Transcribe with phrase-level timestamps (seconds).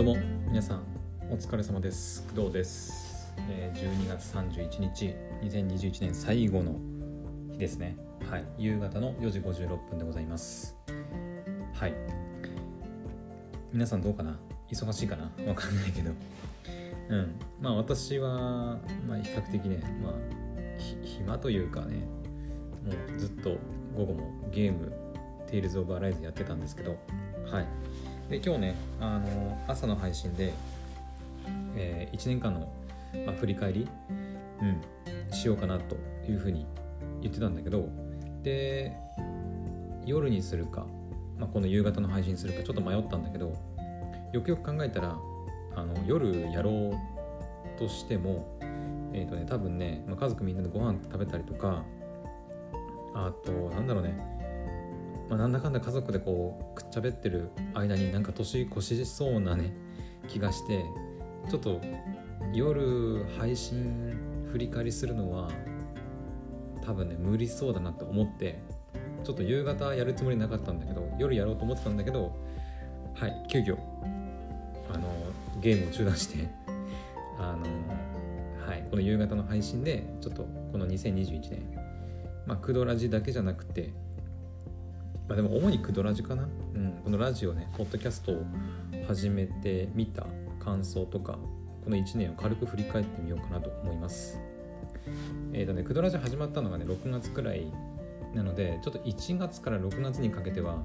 [0.00, 0.16] どうも
[0.48, 0.82] 皆さん
[1.30, 2.26] お疲れ様です。
[2.34, 6.74] 工藤です、えー12月31日2021年最後の
[7.52, 7.98] 日ですね。
[8.30, 8.44] はい。
[8.56, 10.74] 夕方の4時56分でございます。
[11.74, 11.92] はい。
[13.74, 14.38] 皆さんどうかな？
[14.72, 15.30] 忙しいかな？
[15.46, 16.12] わかんないけど。
[17.10, 17.34] うん。
[17.60, 20.12] まあ私は、まあ、比較的ねまあ
[21.04, 21.96] 暇というかね
[22.86, 23.58] もうずっと
[23.94, 24.94] 午後もゲーム
[25.46, 26.96] 「テイルズ・オブ・アライズ」やってたんですけど。
[27.52, 27.66] はい。
[28.30, 30.54] で今日ねあの朝の配信で、
[31.74, 32.72] え1年間の、
[33.26, 33.88] まあ、振り返り、
[34.62, 34.64] う
[35.32, 35.96] ん、しようかなと
[36.28, 36.64] いうふうに
[37.20, 37.88] 言ってたんだけど
[38.44, 38.96] で
[40.06, 40.86] 夜にするか、
[41.38, 43.52] まあ、この夕方の配信するかちょっと迷ったんだけど
[44.32, 45.18] よくよく考えたら
[45.74, 48.46] あの夜やろうとしても
[49.12, 51.82] えっ、とね多分ね、まあ、家族みんなでご飯食べたりとか
[53.12, 54.39] あとなんだろうね
[55.30, 59.72] まあ、なんだかんだ家族でこうくっちゃべってる間になんか年越しそうなね
[60.26, 60.84] 気がして
[61.48, 61.80] ちょっと
[62.52, 64.18] 夜配信
[64.50, 65.48] 振り返りするのは
[66.84, 68.60] 多分ね無理そうだなって思って
[69.22, 72.36] ちょっと夕方やるつもりなかったんだけど夜やろうと思ってたんだけど
[73.14, 73.76] はい急遽
[74.92, 75.08] あの
[75.60, 76.48] ゲームを中断して
[77.38, 81.62] あのはいこの夕方の配信でちょっとこの2021年
[82.46, 83.92] まあクドラジだけじゃなくて
[85.30, 86.42] まあ、でも主にクドラジかな、
[86.74, 88.42] うん、このラジオねポッドキャストを
[89.06, 90.26] 始めてみた
[90.58, 91.38] 感想とか
[91.84, 94.40] この1年を軽く振り返ってみようかなと思います。
[95.52, 97.72] えっ、ー、とねクドラジ始まったのがね6月くらい
[98.34, 100.82] なのでちょっと1月から6月にかけては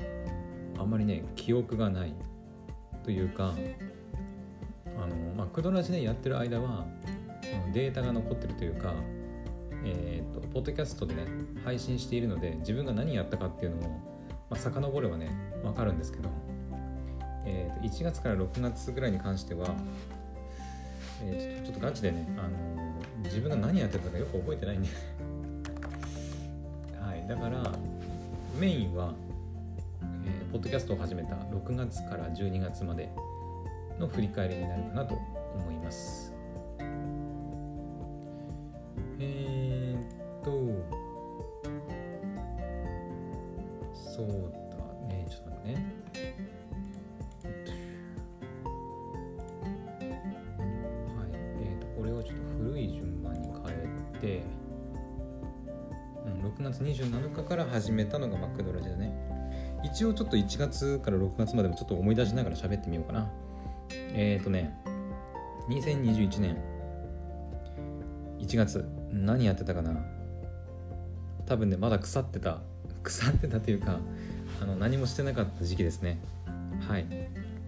[0.77, 2.13] あんまりね記憶がない
[3.03, 3.55] というか
[4.95, 6.85] あのまあクドラジねやってる間は
[7.73, 8.93] データが残ってるというか
[9.87, 11.27] えーと、とポッドキャストでね
[11.63, 14.14] 配信しているので自分が何やったかっていうのも
[14.55, 15.29] まあ、遡ればね
[15.63, 16.29] 分かるんですけど、
[17.45, 19.75] えー、と1月から6月ぐらいに関しては、
[21.21, 24.89] えー、ちょっとちょっとガチでね、あのー、自分が何やってたかよく覚えてないんで。
[27.01, 27.71] はいだから
[28.59, 29.13] メインは、
[30.01, 33.09] えー、ポッドキャストを始めた6月から12月まで
[33.99, 35.15] の振り返りになるかなと
[35.59, 36.24] 思います。
[57.85, 59.13] 始めたのがマクドラジだね。
[59.83, 63.29] 一応ちょっと1月から6月までもちょっと思い出しながら喋ってみようかな。
[63.91, 64.75] えっ、ー、とね、
[65.69, 66.57] 2021年
[68.39, 70.03] 1月、何やってたかな？
[71.45, 72.61] 多分ね、まだ腐ってた。
[73.03, 73.99] 腐ってたというか
[74.63, 76.19] あの何もしてなかった時期ですね。
[76.87, 77.05] はい。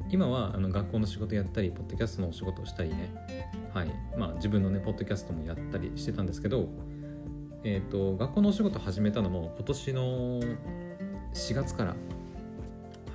[0.09, 3.13] 今はあの学校の仕事やったりポッドキャストのお仕事をしたりね。
[3.71, 3.91] はい。
[4.17, 6.69] まあ自分のねポッドキャストもやったりしてたんですけど
[7.63, 10.39] え、ー、と学校のお仕事始めたのも今年の
[11.33, 11.95] 4月から。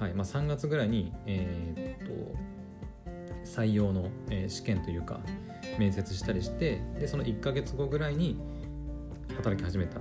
[0.00, 2.34] はいまあ3月ぐらいにえ、ー、と
[3.44, 5.20] 採用の、えー、試験というか
[5.78, 8.40] 面接したりしてでその1ヶ月後ぐらいに
[9.36, 10.00] 働き始めた。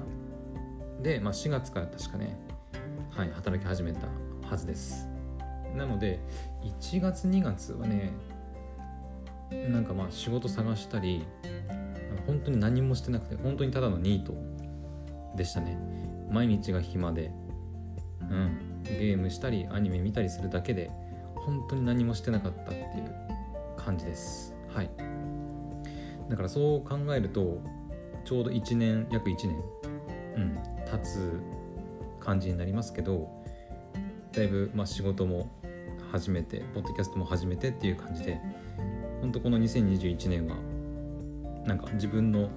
[1.04, 2.38] で、まあ、4月から確かね、
[3.12, 4.08] はい、働き始めた
[4.48, 5.08] はずです。
[5.76, 6.20] なので
[6.64, 8.12] 1月2月はね
[9.70, 11.26] なんかまあ仕事探したり
[12.28, 14.34] 本当に何もしてなくて本当にただのニート
[15.36, 15.78] でしたね。
[16.30, 17.32] 毎日が暇で
[18.22, 20.92] うんゲームしたりアニメ見たりするだけで
[21.36, 22.86] 本当に何もしてなかったっていう
[23.78, 24.54] 感じです。
[24.74, 24.90] はい。
[26.30, 27.62] だからそう考えると
[28.24, 29.56] ちょうど1年約1年
[30.38, 31.40] うん経つ
[32.20, 33.30] 感じになりますけど
[34.32, 35.50] だいぶまあ仕事も
[36.12, 38.40] 始めてポッドキャストも始めてっていう感じで
[39.22, 40.56] 本当この2021年は
[41.66, 42.50] なんか自分の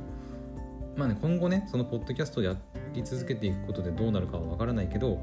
[0.96, 2.56] まあね今後ねそのポッドキャストをや
[2.92, 5.18] り続けていくことでどうなるかはわからないけど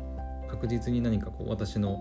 [0.50, 2.00] 確実に何かこう私の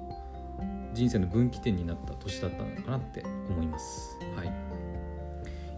[0.93, 4.19] 人生の分岐点になった年だったのかなって思います。
[4.37, 4.53] はい。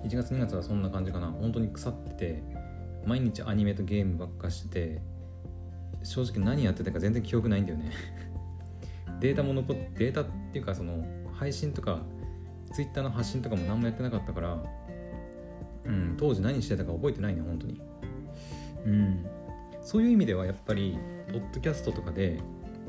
[0.05, 1.29] 1月2月はそんな感じかな。
[1.29, 2.43] 本当に腐ってて
[3.07, 5.03] 毎日アニメとゲームばっかしてて
[6.03, 7.91] 正直何やってたか全然記憶ないんだよね。
[9.21, 12.01] データも残ってデータっていうかその配信とか
[12.73, 14.63] Twitter の発信とかも何もやってなかったから
[15.85, 17.81] うん当時何してたか覚えてないね本当に。
[18.87, 19.27] うん。
[19.83, 20.99] そういう意味ではやっぱり
[21.33, 22.39] ポッドキャストとかで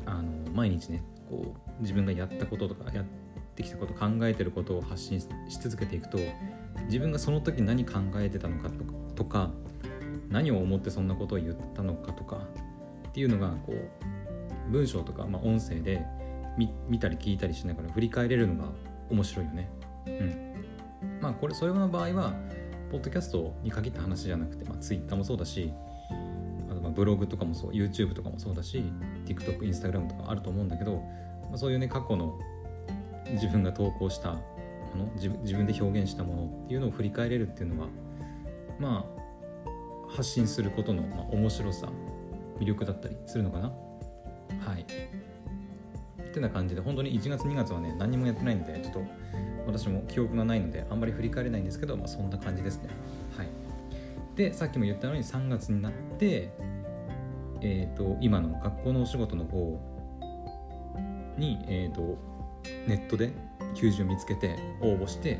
[0.05, 3.05] あの毎日ねこう自分がやったこととかやっ
[3.55, 5.27] てきたこと考えてることを発信し
[5.59, 6.19] 続けていくと
[6.85, 8.69] 自分がその時何考えてたのか
[9.15, 9.51] とか
[10.29, 12.37] 何を思ってそんなことを言ったのかとか
[13.07, 16.05] っていうのがこう文章とか、まあ、音声で
[16.87, 18.71] 見たり聞いたりしながら振り返れるのが
[19.09, 19.69] 面白いよね。
[20.07, 21.19] うん。
[21.21, 22.33] まあこれそれの場合は
[22.93, 25.73] ポッドキャストに限った話じゃなくて、まあ、Twitter もそうだし
[26.69, 28.83] あとまあブログとかもそう YouTube とかもそうだし
[29.25, 30.97] TikTok、Instagram とかあると思うんだけど、
[31.49, 32.37] まあ、そういうね過去の
[33.31, 34.39] 自分が投稿したも
[34.95, 37.87] の自自分で表現したものっていうのを振り返れるっていうのは
[38.79, 39.07] ま
[40.07, 41.89] あ発信することの、まあ、面白さ
[42.59, 43.69] 魅力だったりするのかな。
[44.59, 44.83] はい。
[44.83, 48.99] ってな感じで本当に1月2月はね何もやってないんでちょっと
[49.65, 52.89] 私も記憶がないのであんまり振り返れないんですけど、まあ、そんな感じですね。
[53.37, 53.47] はい。
[54.35, 56.51] でさっきも言ったように3月になって
[57.61, 59.79] えっ、ー、と今の学校のお仕事の方
[61.37, 62.17] にえっ、ー、と
[62.87, 63.31] ネットで
[63.75, 65.39] 求人を見つけて応募して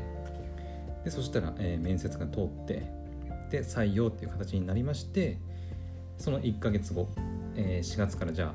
[1.04, 2.82] でそしたら、えー、面接が通って
[3.50, 5.38] で採用っていう形になりまして
[6.18, 7.08] その1ヶ月後、
[7.56, 8.54] えー、4月からじゃあ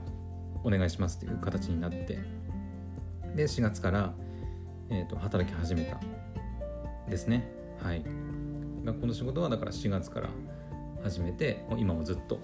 [0.63, 2.19] お願いしますっていう形になって
[3.35, 4.13] で4月から、
[4.91, 5.97] えーと、働き始めた
[7.09, 7.47] ですね。
[7.81, 8.03] はい。
[8.83, 10.29] 学校の仕事はだから4月から
[11.03, 12.39] 始めて今もずっと、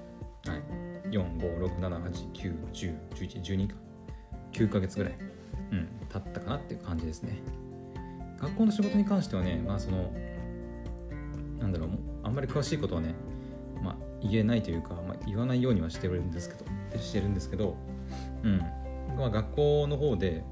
[0.45, 0.61] はい、
[1.09, 3.75] 4567891011112か。
[4.51, 5.17] 9ヶ月ぐらい、
[5.71, 7.41] うん、経ったかなっていう感じですね。
[8.39, 10.11] 学校の仕事に関してはねまあその
[11.59, 11.89] なんだろう
[12.23, 13.15] あんまり詳しいことはね、
[13.81, 16.65] まあ、言えないというか、まあ、言わないようにはしてるんですけど
[16.99, 17.75] してるんですけど
[18.43, 18.59] うん、
[19.17, 20.43] まあ、学校の方で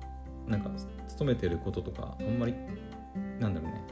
[0.48, 0.72] なんか
[1.14, 2.56] 勤めてることとかあんまり
[3.40, 3.84] なんだろうね。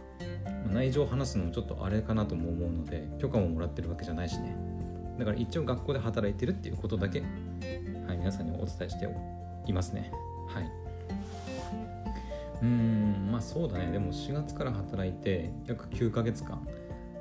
[0.74, 4.56] 内情を話すのもちょっとあれかなとも思うので許可ももらってるわけじゃないしね。
[5.20, 7.26] だから一応学校で働いてるっていうことだけ、は
[8.14, 9.08] い、皆さんにお伝えして
[9.68, 10.12] いますね。
[10.48, 10.64] はい。
[12.62, 13.92] うーんまあそうだね。
[13.92, 16.66] でも4月から働いて約9ヶ月間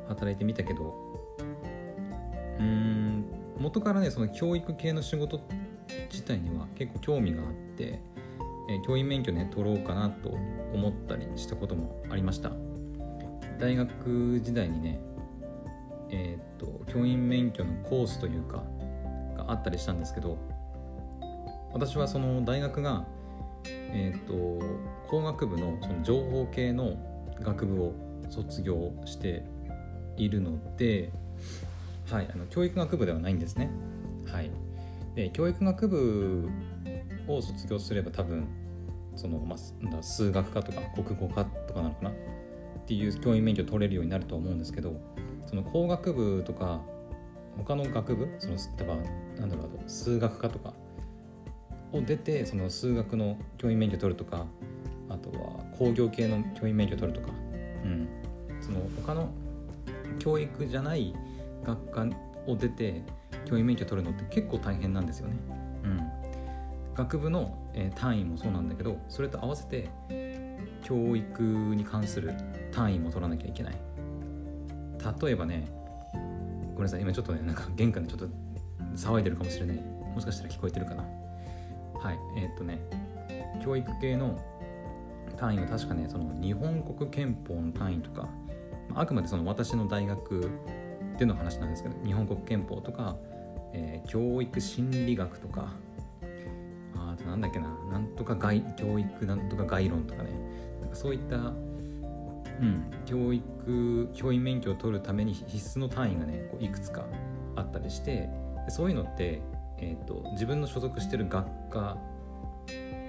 [0.09, 0.95] 働いてみたけど
[2.59, 3.25] うーん
[3.59, 5.41] 元からねその教育系の仕事
[6.11, 8.01] 自体には結構興味があって、
[8.71, 10.29] えー、教員免許ね取ろうかなと
[10.73, 12.53] 思ったりしたこともありました
[13.59, 15.01] 大学時代にね
[16.13, 18.65] えっ、と教員免許のコースというか
[19.37, 20.39] があったりしたんですけど
[21.73, 23.05] 私はその大学が
[23.93, 24.33] えっ、と
[25.09, 26.97] 工学部のその情報系の
[27.41, 27.93] 学部を
[28.29, 29.45] 卒業して
[30.17, 31.11] いるので、
[32.11, 33.71] はい、あの教育学部ではないんですね。
[34.27, 34.51] はい、
[35.15, 36.49] で教育学部
[37.37, 38.47] を卒業すれば多分
[39.17, 42.11] その、まあ、数学科とか国語科とかなのかな？
[42.11, 42.13] っ
[42.87, 45.01] ていう教員免許取れるようになると思うんですけど
[45.47, 46.81] その工学部とか
[47.57, 48.95] 他の学部その例えば
[49.41, 50.73] なんだろう数学科とか
[51.93, 54.47] を出てその数学の教員免許取るとか
[55.09, 57.33] あとは工業系の教員免許取るとか、
[57.85, 58.09] うん、
[58.61, 59.29] その他の
[60.19, 61.15] 教育じゃない
[61.65, 62.07] 学科
[62.47, 63.03] を出て
[63.45, 65.37] 教員免許取るのって結構大変なんですよね。
[67.05, 69.91] 学部の、え、単位もそうなんだけどそれと合わせて
[70.83, 72.35] 教育に関する
[72.73, 73.91] 単位も取らなきゃいけない。
[75.23, 75.67] 例えばね
[76.75, 78.29] ごめんなさい今ちょっとねなんか玄関でちょっと
[78.95, 79.77] 騒いでるかもしれない
[80.15, 82.81] もしかしたら聞こえてるかなはいえー、っとね
[83.65, 84.39] 教育系の
[85.37, 88.29] 単位は確かねその日本国憲法の単位とか
[88.95, 90.51] あくまでその私の大学
[91.19, 93.17] での話なんですけど日本国憲法とか、
[93.73, 95.73] えー、教育心理学とか
[97.31, 100.31] なんだっけななんとか外教育なんとか概論とかね。
[100.81, 107.05] なんかそういった、うん、教育教員免許を取るために必須の単位がねこういくつか
[107.57, 108.29] あったりして
[108.69, 109.43] そういうのって、
[109.79, 111.97] えーと、自分の所属してる学科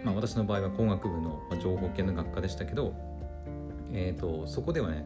[0.03, 2.95] まあ、私の場合は工学部の情報系の学科でしたけど、
[3.93, 5.05] えーとそこではね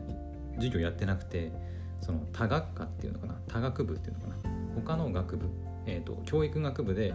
[0.55, 1.51] 授業やってなくて
[1.99, 4.35] その多学科っていうのかな多学部っていうのかな。
[4.75, 5.49] 他の学部、
[5.85, 7.13] えーと、教育学部で、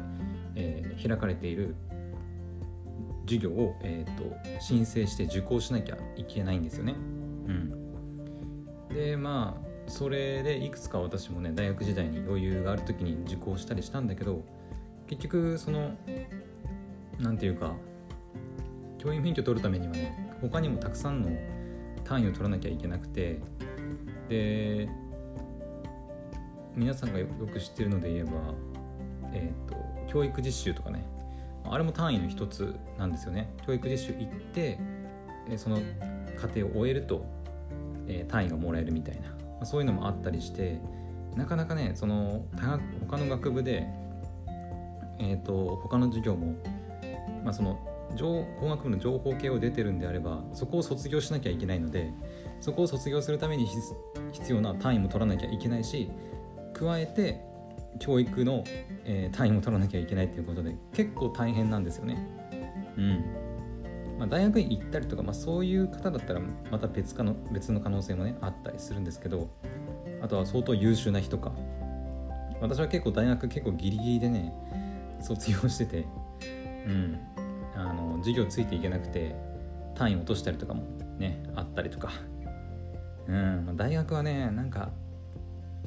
[0.54, 1.74] えー、開かれている
[3.30, 6.94] 授業を、えーと、申請して受講しなきゃいけないんですよね。
[7.46, 14.44] うん、でまあそれでいくつか私もね大学時代に余裕がある時に受講したりしたんだけど
[15.06, 15.96] 結局その
[17.20, 17.74] 何て言うか
[18.98, 21.30] 教員免許取るためにはね他にもたくさんの
[22.04, 23.40] 単位を取らなきゃいけなくて
[24.28, 24.88] で
[26.76, 28.30] 皆さんがよく知ってるので言えば、
[29.32, 29.76] えーと、
[30.12, 31.04] 教育実習とかね
[31.64, 33.52] あれも単位の一つなんですよね。
[33.66, 34.78] 教育実習行って
[35.56, 35.78] その
[36.40, 37.24] 過程を終えると、
[38.06, 40.80] え、単位がもらえるみたいな、ま、そういうのもあったりして
[41.36, 42.44] なかなかねその
[43.08, 43.86] 他の学部で、
[45.18, 46.54] えーと、他の授業も、
[47.44, 47.78] まあ、その
[48.18, 52.12] 工学部の情報系を出てるんであればそこを卒業しなきゃいけないので
[52.60, 53.68] そこを卒業するために
[54.32, 56.10] 必要な単位も取らなきゃいけないし
[56.74, 57.40] 加えて
[57.98, 58.64] 教育の、
[59.04, 62.26] えー、単位も取らなきゃいけないっていうことで結構大変なんですよね。
[62.96, 63.24] うん。
[64.18, 69.48] まあ、大学に行ったりとか、まあ、そういう方だったらまた別かの別の可能性もねあったりするんですけど
[70.20, 71.52] あとは相当優秀な人か。
[72.60, 74.52] 私は結構大学結構ギリギリでね
[75.22, 76.06] 卒業してて
[76.86, 77.18] うん。
[77.74, 79.34] あの授業ついていけなくて
[79.94, 80.82] 単位落としたりとかも
[81.18, 82.12] ねあったりとか。
[83.26, 83.76] うん。
[83.76, 84.90] 大学はねなんか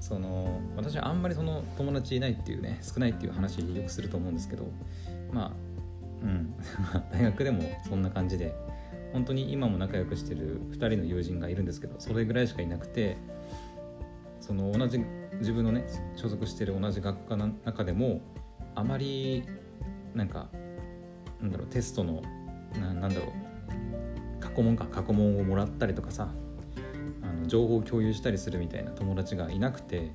[0.04, 4.68] その私はあんまりその友達いないっていうね少ないっていう話よくすると思うんですけど
[5.32, 5.52] まあ
[6.22, 6.54] うん。
[7.14, 8.54] 大学でもそんな感じで
[9.14, 13.16] 本当に今も仲良くしてる2人の友人がいるんですけどそれぐらいしかいなくて
[14.42, 15.00] その同じ
[15.40, 15.86] 自分のね
[16.18, 18.20] 所属してる同じ学科の中でも
[18.76, 19.44] あまり
[20.14, 20.50] なんか
[21.40, 22.22] なんだろうテストの
[22.78, 26.34] ななんだろう過去問か過去問をもらったりとかさ
[27.34, 30.12] の情報を共有したりするみたいな友達がいなくて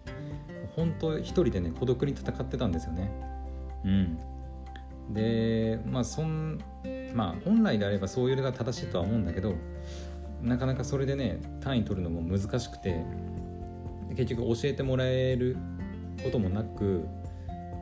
[0.76, 3.10] 本当一人でね孤独に戦ってたんですよね。
[3.84, 4.18] うん。
[5.12, 6.60] でまあそん
[7.14, 9.54] まあ本来であればそういうのが正しいとは思うんだけど
[10.42, 13.02] なかなかそれでね単位取るのも難しくて
[14.14, 15.56] 結局教えてもらえる
[16.22, 17.06] こともなく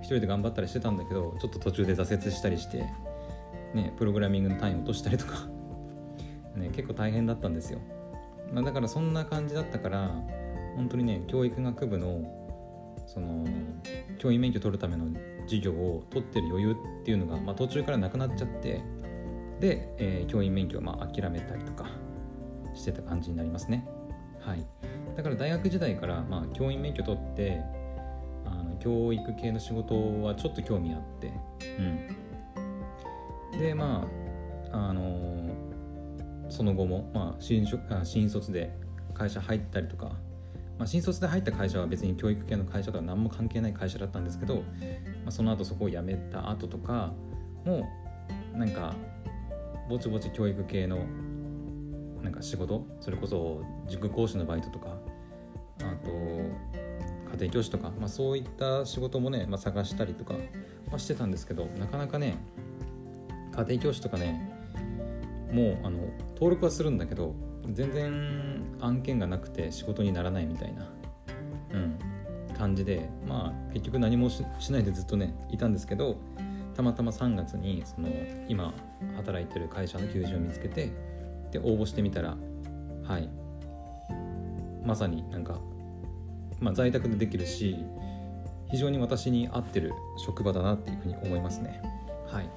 [0.01, 2.79] 一人で頑張ったりしてたんだけどちょっと途中で挫折したりして、
[3.75, 5.49] ね、プログラミングの単位落としたりとか、
[6.55, 7.81] ね、結構大変だったんですよ、
[8.53, 10.11] まあ、だからそんな感じだったから
[10.77, 12.33] 本当にね教育学部の
[13.07, 13.47] その
[14.19, 15.07] 教員免許取るための
[15.43, 18.83] 授業を取ってる余裕っていうのが、まあ、途中からなくなっちゃって
[19.61, 21.87] で、えー、教員免許をまあ諦めたりとか
[22.75, 23.89] してた感じになりますね。
[24.41, 24.67] はい。
[25.17, 27.63] だから大学時代から、まあ、教員免許取って
[28.45, 31.33] あの教育系の仕事はちょっと興味あって、
[33.55, 34.07] うん、でま
[34.73, 35.46] ああのー、
[36.49, 37.67] その後も、まあ、新
[38.05, 38.73] 新卒で
[39.15, 40.07] 会社入ったりとか、
[40.79, 44.63] まあ、新卒で入った会社は別に教育系の会社とは何も関係ない会社だったんですけど、ま
[45.29, 47.13] あ、その後そこを辞めた後とか
[47.65, 47.87] も
[48.55, 48.95] なんか
[49.89, 51.05] ぼちぼち教育系の
[52.23, 54.97] なんか仕事それこそ塾講師のバイトとか
[55.81, 56.11] あと
[57.37, 60.35] 家庭教師とか、まあ、そういった仕事もね、まあ、探したりとか、
[60.89, 62.37] まあ、してたんですけどなかなかね
[63.53, 64.56] 家庭教師とかね
[65.53, 65.99] もうあの
[66.35, 67.35] 登録はするんだけど
[67.73, 70.89] 全然案件がなくて仕事にならないみたいな、
[71.73, 71.99] うん、
[72.57, 76.17] 感じでまあ結局何もしないでずっとねいたんですけど
[76.75, 78.09] たまたま3月にその
[78.49, 78.73] 今
[79.17, 80.93] 働いてる会社の求人を見つけて
[81.51, 82.37] で応募してみたら
[83.05, 83.29] はい
[84.85, 85.59] まさになんか、
[86.61, 87.77] まあ、在宅でできるし
[88.71, 89.93] 非常に私に合ってる
[90.25, 91.81] 職場だなっていうふうに思いますね。
[92.27, 92.51] はい。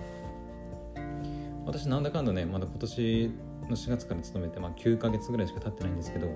[1.69, 3.31] 私なんだかんだねまだ今年
[3.69, 6.27] の4月から勤めて、まあ、9ヶ月ぐらいしか経ってないんですけど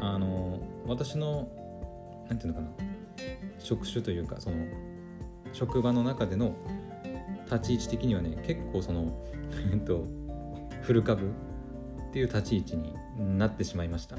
[0.00, 1.46] あの私の
[2.28, 2.86] 何て言うのかな
[3.58, 4.56] 職種というかその
[5.52, 6.54] 職場の中での
[7.44, 9.22] 立ち位置的にはね結構その
[9.72, 10.06] えっと
[10.82, 12.94] 古株っていう立ち位置に
[13.38, 14.16] なってしまいました、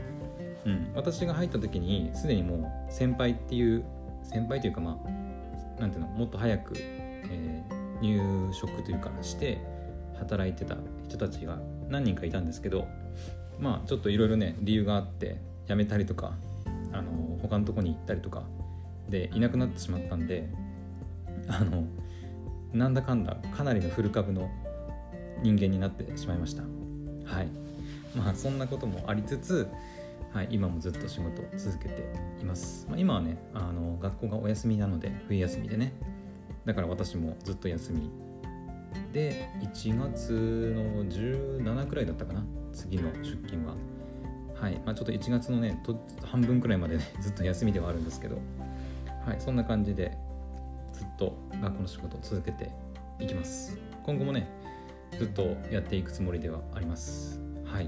[0.66, 2.58] うん、私が入った時にすでにも
[2.90, 3.84] う先輩っていう
[4.22, 9.77] 先輩というかまあなんていうのもっと早く、えー、入職というかして
[10.18, 11.60] 働いてた人たちが
[11.90, 12.88] 何人かいたんですけど
[13.60, 16.34] まあちょっといろいろね理由があって辞めたりとか
[16.92, 18.44] あの他のとこに行ったりとか
[19.10, 20.50] でいなくなってしまったんで
[21.48, 21.84] あの
[22.74, 24.50] なんだかんだかなりのフル株の
[25.42, 26.64] 人間になってしまいました。
[26.64, 27.48] はい。
[28.16, 29.68] まあそんなこともありつつ、
[30.34, 32.04] はい、今もずっと仕事を続けて
[32.42, 35.94] います、まあ、今はねあの学校がお休みなので冬休みでね。
[36.66, 38.10] だから私もずっと休み
[39.14, 43.76] で1月の17くらいだったかな次の出勤は。
[44.56, 48.38] はいまあ、ちょっと1月のねと半分くらいまでね ずっと休みではあるんですけど。
[49.26, 50.18] はいそんな感じで
[50.94, 52.72] ずっと学校の仕事を続けて
[53.20, 53.78] いきます。
[54.04, 54.48] 今後もね
[55.18, 57.42] ずっとやっていくつもりではあります。
[57.66, 57.88] はい。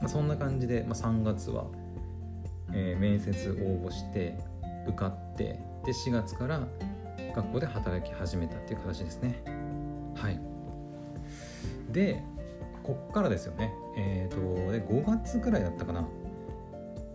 [0.00, 1.66] まあ、そんな感じで、まあ、3月は、
[2.72, 4.38] えー、面接応募して
[4.86, 6.60] 受かってで4月から
[7.34, 9.42] 学校で働き始めたっていう形ですね。
[10.16, 10.40] はい。
[11.92, 12.22] で
[12.82, 13.72] こっからですよね。
[13.96, 16.06] えっ、ー、とで5月くらいだったかな、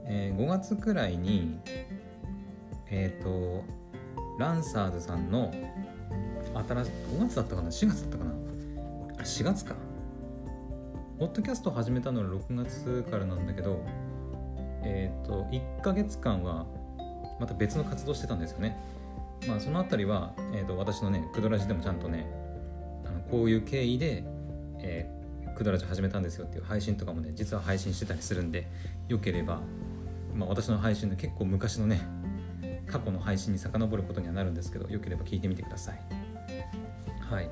[0.06, 1.60] えー、5月くらいに
[2.90, 3.64] えっ、ー、と
[4.40, 5.54] ランサーズさんの
[6.68, 8.32] 新しい5月だったかな？4月だったかな？
[9.20, 9.76] あ4月か。
[11.22, 13.86] ポッドキャスト始めたのは6月からなんだけど、
[14.84, 16.66] えっ、ー、と、1ヶ月間は
[17.40, 18.76] また別の活動してたんですよね。
[19.48, 22.26] まあ、そのあたりは、えーと、私のね、クドラジでもちゃんとね、
[23.32, 24.24] こういう経緯で、
[24.80, 28.68] えー、クドラジ始めたんですよっていう配信とかもね、実は配信してたりするんで、
[29.08, 29.62] よければ、
[30.36, 32.02] まあ、私の配信で結構昔のね、
[32.86, 36.02] 過去の配信に遡ることにはなるんですけど、よければ聞いてみてください。
[37.22, 37.50] はい。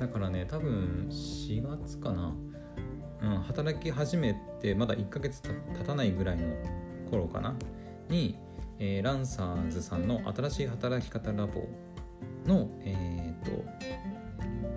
[0.00, 2.34] だからね多分4月かな、
[3.22, 6.42] うん、働き始めてまだ1ヶ月経たないぐらいの
[7.10, 7.54] 頃かな
[8.08, 8.38] に、
[8.78, 11.68] えー、ランサーズさんの新しい働き方ラボ
[12.46, 13.64] の、えーと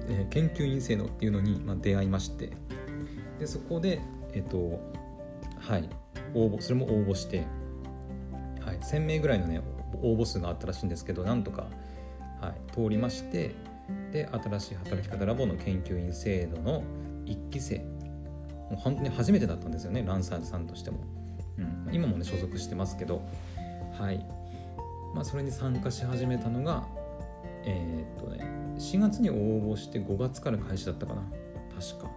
[0.08, 2.52] えー、研究員制度っていうのに、まあ、出会いまして
[3.40, 4.02] でそこで
[4.34, 4.80] え、ー、と
[5.60, 5.90] はい
[6.34, 7.46] 応募それも応募して、
[8.62, 9.62] はい、1000名ぐらいのね
[10.02, 11.68] 応募数があったらしいんですけどなんとか、
[12.42, 13.56] はい、通りまして
[14.12, 16.84] で新しい働き方ラボの研究員制度の
[17.26, 21.00] 1期生もう本当に初めてだったんですよねランサーズさんとしても、
[21.58, 23.22] うん、今もね所属してますけど
[24.00, 24.26] はい。
[25.14, 26.86] まあそれに参加し始めたのが
[27.68, 28.44] えー、っとね
[28.78, 31.22] 4月に応募して5月から開始だったかな。
[31.80, 32.12] 確か。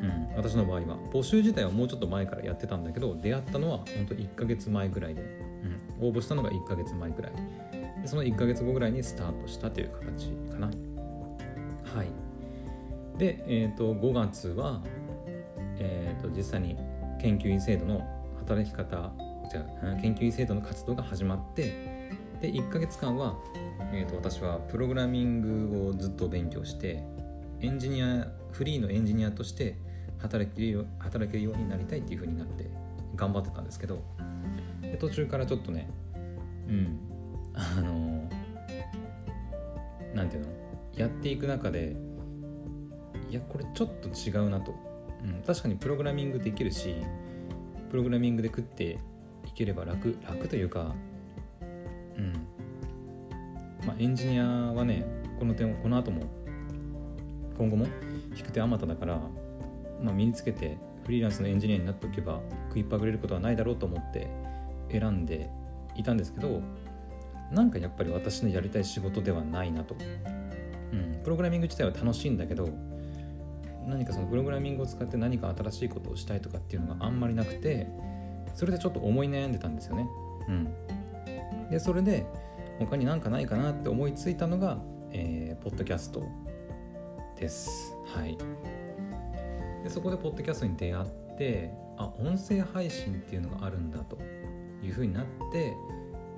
[0.00, 0.96] うん私の場合は。
[1.12, 5.22] 募集自体はもうちょっと前からやってたんだけど出会ったのは本当1ヶ月前ぐらいで、
[6.00, 7.32] うん、応募したのが1ヶ月前ぐらい。
[8.02, 10.66] でその1ヶ月後ぐらいにスタートしたという形かな。
[10.66, 10.72] は
[12.04, 12.08] い。
[13.18, 14.80] で、えーと、5月は、
[15.78, 16.76] えーと、実際に
[17.20, 18.06] 研究員制度の
[18.38, 19.12] 働き方
[19.50, 19.66] じゃ
[20.00, 21.98] 研究員制度の活動が始まって
[22.40, 23.36] で1ヶ月間は、
[23.92, 25.40] えーと、私はプログラミン
[25.70, 27.02] グをずっと勉強して
[27.60, 29.76] エンジニアフリーのエンジニアとして
[30.18, 32.70] 働けるよ働けるようになりたいっていう風になって
[33.16, 34.02] 頑張ってたんですけど
[35.00, 35.88] 途中からちょっとね
[36.68, 36.98] うん
[37.54, 38.28] あの
[40.14, 40.48] 何ていうの
[40.96, 41.96] やっていく中で
[43.30, 44.74] いやこれちょっと違うなと、
[45.22, 46.96] うん、確かにプログラミングできるし
[47.90, 48.98] プログラミングで食って
[49.46, 50.94] いければ楽楽というか
[52.16, 52.48] うん
[53.86, 55.04] まあエンジニアはね
[55.38, 56.22] この点をこの後も
[57.56, 57.86] 今後も
[58.36, 59.20] 引く手あまただから、
[60.00, 64.28] まあ、身につけてフリーランスのエンジニアになっておけば食いっぱぐれることはないだろうと思って
[64.90, 65.50] 選んで
[65.96, 66.62] いたんですけど
[67.50, 69.96] なんかやっぱり私のやりたい仕事ではないなと、
[70.92, 72.68] うん、プログラミング自体は楽しいんだけど
[73.86, 77.88] 何かそのプログラミングを使って何か新しいことをしたいとかっていうのがあんまりなくて
[78.54, 80.06] それでちょっと思い悩んでたんですよね。
[80.48, 82.26] うん、でそれで
[82.78, 84.78] 他に何かないかなって思いついたのが、
[85.10, 86.22] えー、ポッドキャスト
[87.36, 87.96] です。
[88.06, 88.38] はい、
[89.82, 94.18] でそこでポッドキャストに出会ってあ音声配信っていうのがあるんだと
[94.82, 95.74] いうふうになって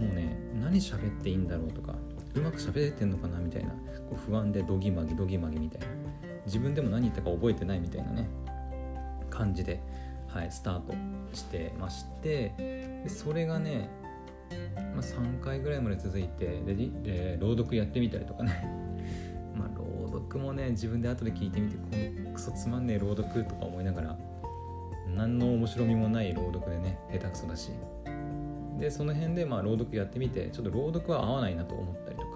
[0.00, 1.94] うね何喋っていいんだろうとか
[2.34, 5.86] うまく喋れてんのかなみたいなこう不安でドギマギドギマギみたいな
[6.44, 8.28] 自分でも何言ったか覚えてないみたいなね
[9.30, 9.80] 感じで
[10.36, 10.94] はい、スタート
[11.32, 13.88] してましてでそれがね、
[14.94, 18.52] まあ、3回ぐらいまで続いてでで朗読やってみたりとかね。
[19.56, 24.18] まあ朗読もね自分で後で聞いてみてこのクソつまんねえ朗読とか思いながら
[25.16, 27.70] 何の面白みもない朗読でね下手くそだし。
[28.78, 32.28] でその辺でまあ朗読やってみてちょっと朗読は合わないなと思ったりとか。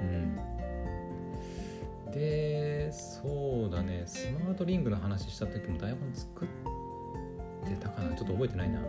[0.00, 0.36] うん。
[2.12, 4.04] でそうだね。
[4.06, 6.48] スマートリングの話した時も台本作っ
[7.68, 8.14] てたかな。
[8.14, 8.80] ちょっと覚えてないな。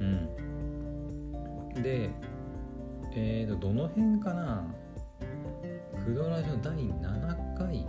[0.00, 0.28] うん。
[1.82, 2.10] で
[3.14, 4.64] えーとどの辺かな。
[6.04, 7.86] クドラジオ第7回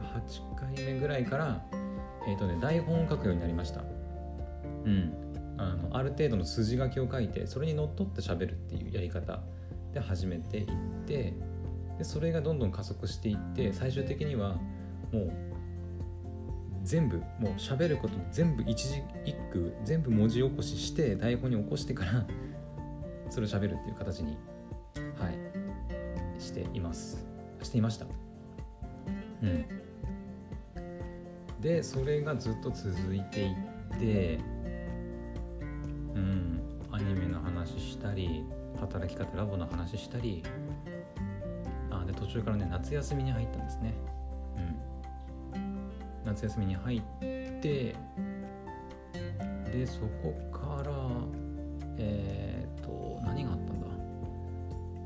[0.00, 1.62] 8回目ぐらいから
[2.26, 3.82] え、ー、とね台本を書くようになりました。
[4.84, 5.26] うん。
[5.58, 9.40] あのある程度の筋書きを書いてそれにのっとって喋るっていうやり方
[9.94, 10.66] で始めていっ
[11.06, 11.34] て
[11.98, 14.56] でそれがどんどん加速していって最終的には
[15.12, 15.32] もう
[16.82, 22.26] 全部もう喋ること全部一字一句全部文字起こしして台本に起こしてから
[23.30, 24.36] それを喋るっていう形に
[25.18, 27.24] はいしています。
[27.62, 28.06] していました。
[29.42, 29.75] うん。
[31.66, 34.38] でそれがずっと続いていって
[36.14, 38.44] うんアニメの話したり
[38.78, 40.44] 働き方ラボの話したり
[41.90, 43.94] あで途中からね夏休みに入ったんですね。
[45.54, 45.90] うん。
[46.24, 47.02] 夏休みに入っ
[47.60, 47.96] て
[49.72, 50.92] でそこから
[51.98, 53.86] えー、と何があったんだ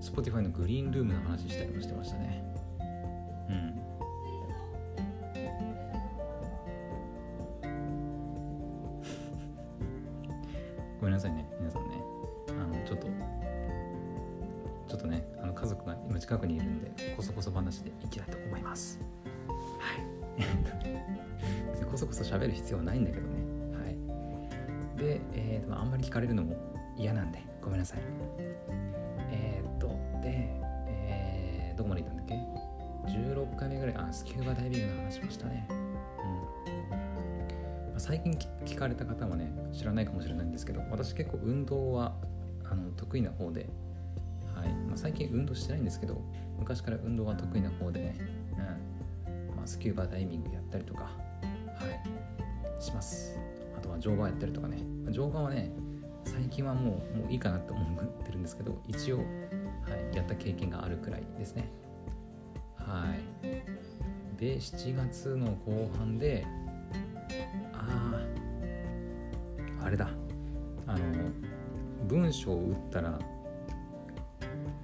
[0.02, 2.44] ？Spotify のグリーンルームの話したりもしてましたね。
[27.30, 28.00] んでごめんなさい。
[29.30, 29.88] えっ、と
[30.22, 30.50] で、
[30.86, 32.34] えー、どこまで行ったんだっけ
[33.12, 33.94] ？16回目ぐらい。
[33.96, 35.66] あスキューバダイビングの話しましたね。
[37.92, 38.00] うん。
[38.00, 38.32] 最近
[38.64, 42.14] 聞かれた方はね知らないかもしれないんですけど私結構運動は
[42.64, 43.68] あの得意な方で、
[44.54, 44.72] はい。
[44.86, 46.20] まあ、最近運動してないんですけど
[46.58, 48.16] 昔から運動は得意な方でね、
[49.28, 49.56] うん。
[49.56, 51.10] まあ、スキューバダイビングやったりとか、は
[52.78, 53.38] い、します。
[53.76, 54.78] あとは乗馬やったりとかね。
[55.10, 55.70] 乗馬はね
[56.32, 59.22] 最近はもうもういいかなって思ってるんですけど一応、は
[60.12, 61.68] い、やった経験があるくらいですね。
[62.76, 63.40] はい。
[64.38, 66.46] で7月の後半で
[67.72, 68.20] あ
[69.82, 70.08] あれだ。
[70.86, 70.98] あの
[72.08, 73.18] 文章を打ったら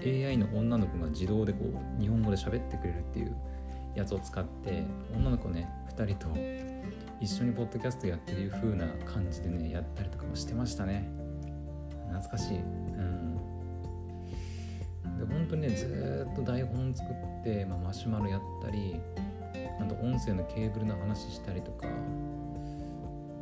[0.01, 3.37] AI の女の子が自動でこう日本語で喋ってくれるっていう
[3.95, 6.29] やつを使って女の子ね2人と
[7.21, 11.26] 一緒にポッドキャストやってる風な感じでねやったりとかもしてましたね。
[12.21, 12.59] 懐かしい。
[12.59, 13.37] うん。
[15.19, 18.97] で本当にねずっと台本作って、まあ、マシュマロやったり
[19.81, 21.87] あと音声のケーブルの話したりとか。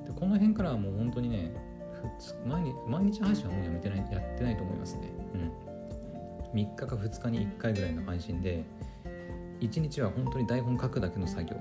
[0.06, 1.54] でこの辺からはもう本当にね
[2.46, 5.08] 毎日毎日配信はもうやめてないやってないと思いますね。
[5.34, 5.52] うん。
[6.54, 8.64] 3日か2日に1回ぐらいの配信で
[9.60, 11.56] 1日は本当に台本書くだけの作業。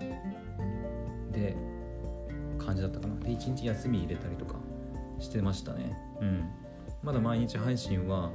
[1.32, 1.56] で
[2.60, 3.15] 感じだったかな。
[3.19, 4.56] で1日休み入れたりとか
[5.19, 5.97] してましたね。
[6.21, 6.62] うん。
[7.04, 8.32] まだ毎日配信は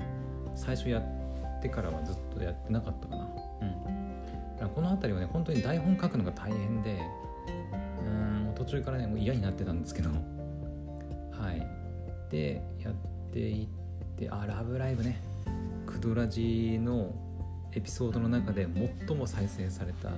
[0.54, 3.28] 最初やってからはずっとやってなかったかな。
[4.60, 4.68] うん。
[4.70, 7.00] この辺りはね本当に台本書くのが大変で
[8.58, 10.10] 途中からねもう嫌になってたんですけど。
[11.30, 11.66] はい。
[12.30, 12.94] でやっ
[13.32, 13.66] ていっ
[14.16, 15.20] てあラブライブね。
[15.86, 17.14] クドラジの
[17.72, 18.66] エピソードの中で
[19.06, 20.10] 最も再生された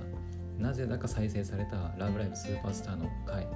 [0.59, 3.47] なぜだか再生された「ラブライブスーパースター」の回。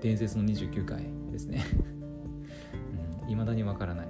[0.00, 1.64] 伝説の29回ですね。
[3.26, 4.08] いま、うん、だにわからない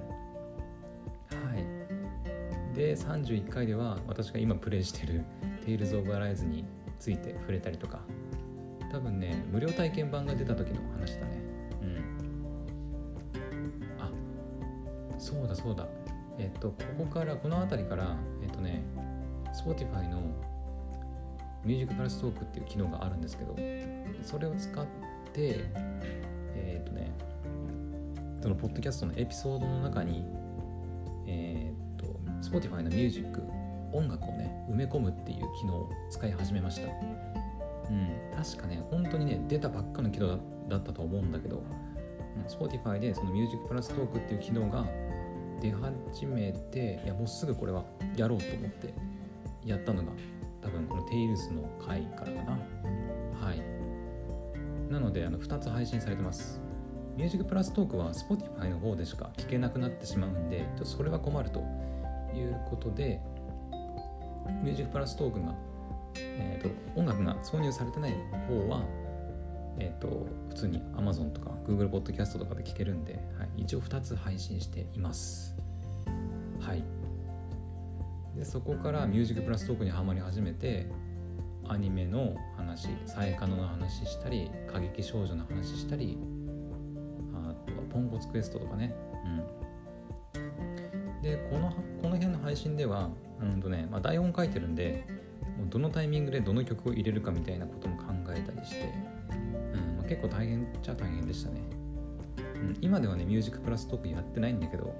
[2.75, 5.23] で31回では私が今プレイしてる
[5.65, 6.65] 「テイルズ・オブ・アライズ」に
[6.99, 8.01] ついて触れたりとか。
[8.91, 11.41] 多分ね無料体験版が出た時の話だね。
[11.81, 11.97] うん。
[13.99, 14.09] あ
[15.17, 15.85] そうだそうだ。
[16.37, 18.83] えっとここからこの辺りからえっとね
[19.53, 20.21] Spotify の
[21.65, 23.55] ミュージックプラストークっていう機能があるんですけど
[24.21, 24.85] それを使っ
[25.33, 25.65] て
[26.53, 27.11] えっとね
[28.41, 30.25] そのポッドキャストのエピソードの中に
[31.27, 31.84] えっ
[32.55, 33.43] Spotify のミュージック
[33.91, 36.87] 音楽をね埋め込むっていう機能を使い始めました
[37.89, 41.61] うん、確かね、本当にね、出たばっかの機能だったと思うんだけど、
[42.47, 44.87] Spotify でその Music プラストークっていう機能が
[45.61, 47.83] 出始めて、いや、もうすぐこれは
[48.15, 48.93] やろうと思って
[49.63, 50.11] やったのが、
[50.63, 52.51] 多分この Tails の回からかな。
[53.39, 54.91] はい。
[54.91, 56.59] なので、あの2つ配信されてます。
[57.15, 61.63] Music プラストークは Spotify の方でしか聞けなくなってしまうんで、ちょっとそれは困ると
[62.35, 63.21] いうことで、
[64.63, 65.55] Music プラストークが
[66.17, 68.13] えーと、音楽が挿入されてない
[68.47, 68.83] 方は、
[69.79, 75.55] えーと、普通に Amazon とか Google Podcast とかで聴けるんで、はい、一応2つ配信しています。
[76.59, 76.83] はい。
[78.35, 80.87] でそこからミュージックプラストークにはまり始めて
[81.67, 86.17] アニメの話、サエカノの話したり、過激少女の話したり、
[87.33, 88.93] あとはポンコツクエストとかね。
[91.25, 93.09] で、このこの辺の配信では、
[93.41, 95.05] うんとね、まあ、台本書いてるんで、
[95.57, 98.93] もうどのタイミングでどの曲を入れるかみたいなことも考えたりして、
[99.31, 101.61] うんまあ、結構大変っちゃ大変でしたね、
[102.55, 104.93] うん、今ではねミュージックプラストークやってないんだけど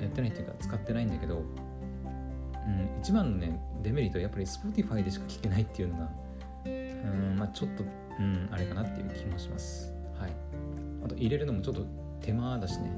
[0.00, 6.10] やってないっていうか使ってないんだけど、うん、一番のねデメリットはやっぱり Spotify でしか聴けないっていうのが
[6.64, 7.84] うんまあちょっと、
[8.18, 9.94] うん、あれかなっていう気もします。
[10.18, 10.30] はい。
[11.02, 11.86] あと入れるのもちょっと
[12.20, 12.90] 手間だしね。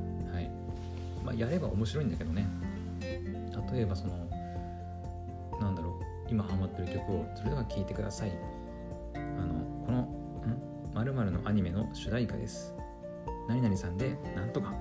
[1.24, 2.46] まあやれば面白いんだけどね。
[3.72, 4.28] 例えばその
[5.61, 5.92] なんだろう
[6.28, 8.32] 今ハマってる曲をそれでは聴いてください。
[9.14, 10.08] あのこの
[10.94, 12.74] 「まるのアニメの主題歌です。
[13.48, 14.74] 何々さんでなんとか。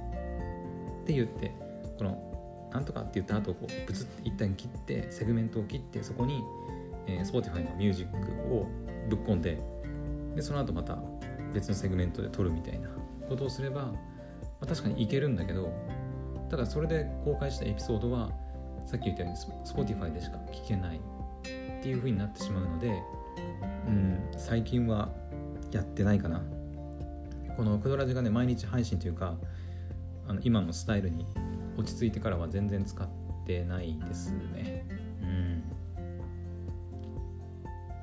[1.01, 1.51] って言って
[1.97, 6.43] このなんとかって言った後こうブツって一旦切ってセグメントを切ってそこに、
[7.07, 8.67] えー、Spotify のミュージックを
[9.09, 9.59] ぶっ込んで
[10.35, 10.97] でその後また
[11.53, 12.89] 別のセグメントで撮るみたいな
[13.27, 13.93] ことをすれば、ま
[14.61, 15.73] あ、確かにいけるんだけど
[16.51, 18.29] ただそれで公開したエピソードは
[18.85, 21.01] さっき言ったように Spotify でしか聞けないっ
[21.81, 23.01] ていう風になってしまうので、
[23.87, 25.09] うん、最近は
[25.71, 26.43] やってないかな。
[27.55, 29.37] このクドラジがね毎日配信というか
[30.27, 31.25] あの今のスタイルに
[31.77, 33.07] 落ち着いてからは全然使っ
[33.45, 34.85] てないですね。
[35.21, 35.63] うん。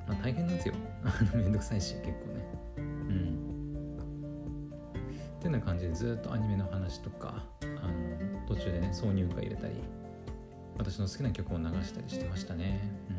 [0.07, 0.73] まあ大変なんですよ。
[1.35, 2.45] めんどくさいし結構ね。
[2.77, 3.39] うん。
[5.37, 7.43] ってな感じでずっとアニメの話とか
[8.49, 9.75] 途中でね挿入歌入れたり
[10.77, 12.89] 私の好きな曲を流したりしてましたね。
[13.11, 13.13] う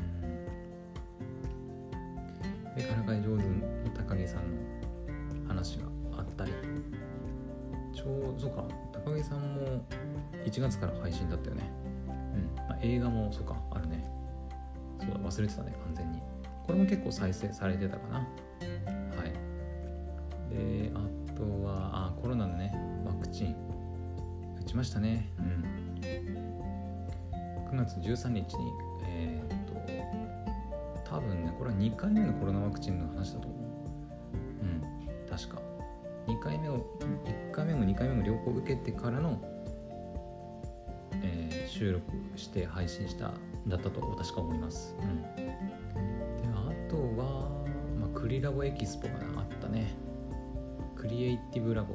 [2.75, 2.75] ん。
[2.75, 3.43] でからかい上手の
[3.95, 5.85] 高木さんの話が
[6.19, 6.53] あったり。
[7.95, 9.85] ちょうそうか高木さんも
[10.47, 11.71] 1月から配信だったよね。
[12.09, 14.11] うん、まあ、映画もそうかあるね。
[14.99, 16.19] そうだ忘れてたね完全に。
[16.67, 18.27] これも結構再生されてたかな。
[24.71, 25.29] ちましたね。
[25.39, 26.01] うん。
[27.73, 28.73] 9月13日に
[29.05, 33.61] えー、っと多分ねこれは2回目のコロナワクチンの話だと思う。
[34.63, 35.29] うん。
[35.29, 35.61] 確か。
[36.29, 36.87] 2回目を
[37.25, 39.41] 1回目も2回目も両方受けてからの、
[41.15, 42.05] えー、収録
[42.37, 43.33] して配信した
[43.67, 45.53] だったと確か思います、うん、で
[46.55, 47.51] あとは、
[47.99, 49.93] まあ、クリラボエキスポがあったね。
[50.95, 51.95] クリエイティブラボ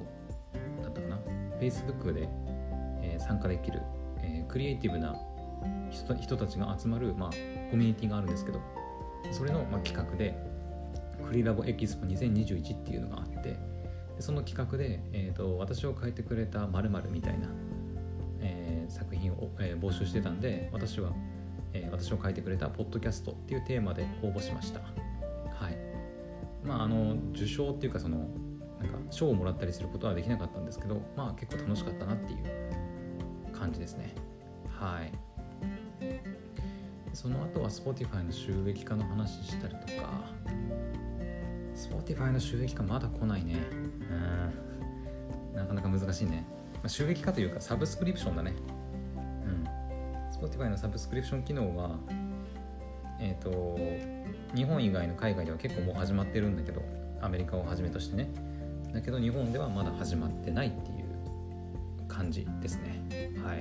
[0.84, 1.20] だったかな。
[1.60, 2.28] Facebook で、
[3.20, 3.82] 参加できる、
[4.22, 5.16] え、クリエイティブな
[5.92, 7.30] 人人たちが集まる、まあ、
[7.72, 8.62] コミュニティがあるんですけど
[9.32, 10.38] それの、まあ、企画で
[11.26, 13.58] クリラボエキスポ2021っていうのがあって
[14.20, 17.48] その企画で、えーと、私を書いてくれた〇〇みたいな、
[18.42, 21.12] えー、作品を、えー、募集してたんで私は、
[21.74, 24.80] えー、私を書いてくれたポッドキャストっていうテーマで応募しました。
[24.80, 25.78] はい。
[26.64, 28.30] まああの受賞っていうかその
[28.80, 32.65] なんか賞をもらったりすることはできなかったんですけどまあ結構楽しかったなっていう
[33.66, 34.14] 感じですね。
[34.80, 35.12] はい。
[37.14, 40.10] その後は Spotify の収益化の話したりとか。
[41.74, 43.56] Spotify の収益化まだ来ないね。
[45.54, 45.56] うん。
[45.56, 48.54] なかなか難しいね、まあ、収益化というかサブスクリプションだね。
[49.18, 50.48] うん。
[50.48, 51.98] Spotify のサブスクリプション機能は
[53.20, 53.80] えっ、ー、と
[54.56, 56.84] 日本以外の海外では結構もう始まってるんだけど
[57.22, 58.30] アメリカをはじめとしてね。
[58.94, 63.35] だけど日本ではまだ始まってないっていう感じですね。
[63.46, 63.58] はい。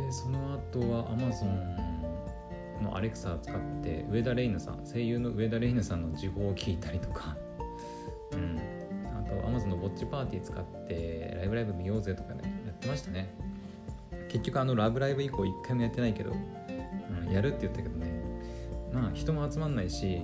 [0.00, 7.36] でその後は Amazon のアレクサを使って上田レイナさん声優の上田レイナさんの時報を聞いたりとか。
[8.32, 8.58] うん。
[9.06, 13.28] あと Amazon のウォッチパーティー使ってライブライブ見ようぜとかねやってましたね。
[14.28, 18.18] 結局あのラブライブ以降一回もやってないけど、うん、やるって言ったけどね。
[18.92, 20.22] まあ人も集まんないし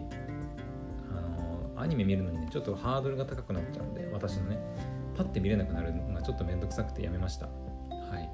[1.11, 1.21] あ
[1.77, 4.59] のアニメ見るのにねちょっとハードルが高くなっちゃうんで私のね
[5.17, 5.84] パッて見れなくなる
[6.25, 7.47] ちょっと面倒くさくてやめました。
[7.47, 7.53] は
[8.21, 8.31] い。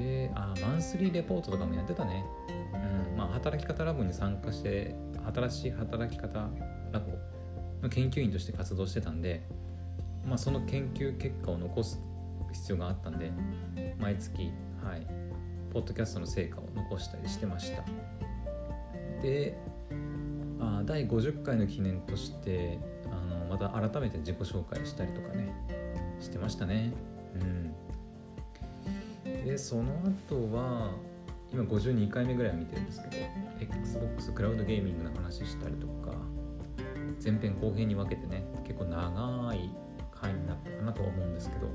[0.00, 2.24] であマンスリーレポートとかもやってたね。
[2.74, 3.16] うん。
[3.16, 4.94] まあ働き方ラボに参加して
[5.34, 6.48] 新しい働き方
[6.92, 7.12] ラボ
[7.82, 9.42] の研究員として活動してたんで
[10.24, 12.00] まあその研究結果を残す
[12.52, 13.32] 必要があったんで
[13.98, 15.06] 毎月はい
[15.72, 17.82] ポッドキャストの成果を残したりしてました。
[19.22, 19.58] で
[20.60, 25.52] あ第50回の記念としてあのまた改めて自己紹介したりとかね
[26.20, 26.92] してましたね。
[27.34, 27.74] うん。
[29.44, 29.92] でその
[30.28, 30.92] 後は
[31.52, 33.26] 今52回目ぐらい見てるんですけど
[33.60, 36.16] XBOX クラウドゲーミングの話したりとか
[37.22, 39.70] 前編後編に分けてね結構長い
[40.12, 41.68] 回になったかなと思うんですけど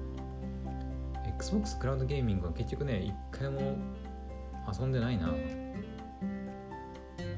[1.38, 3.78] XBOX クラウドゲーミングは結局ね一回も
[4.78, 5.34] 遊んでないな。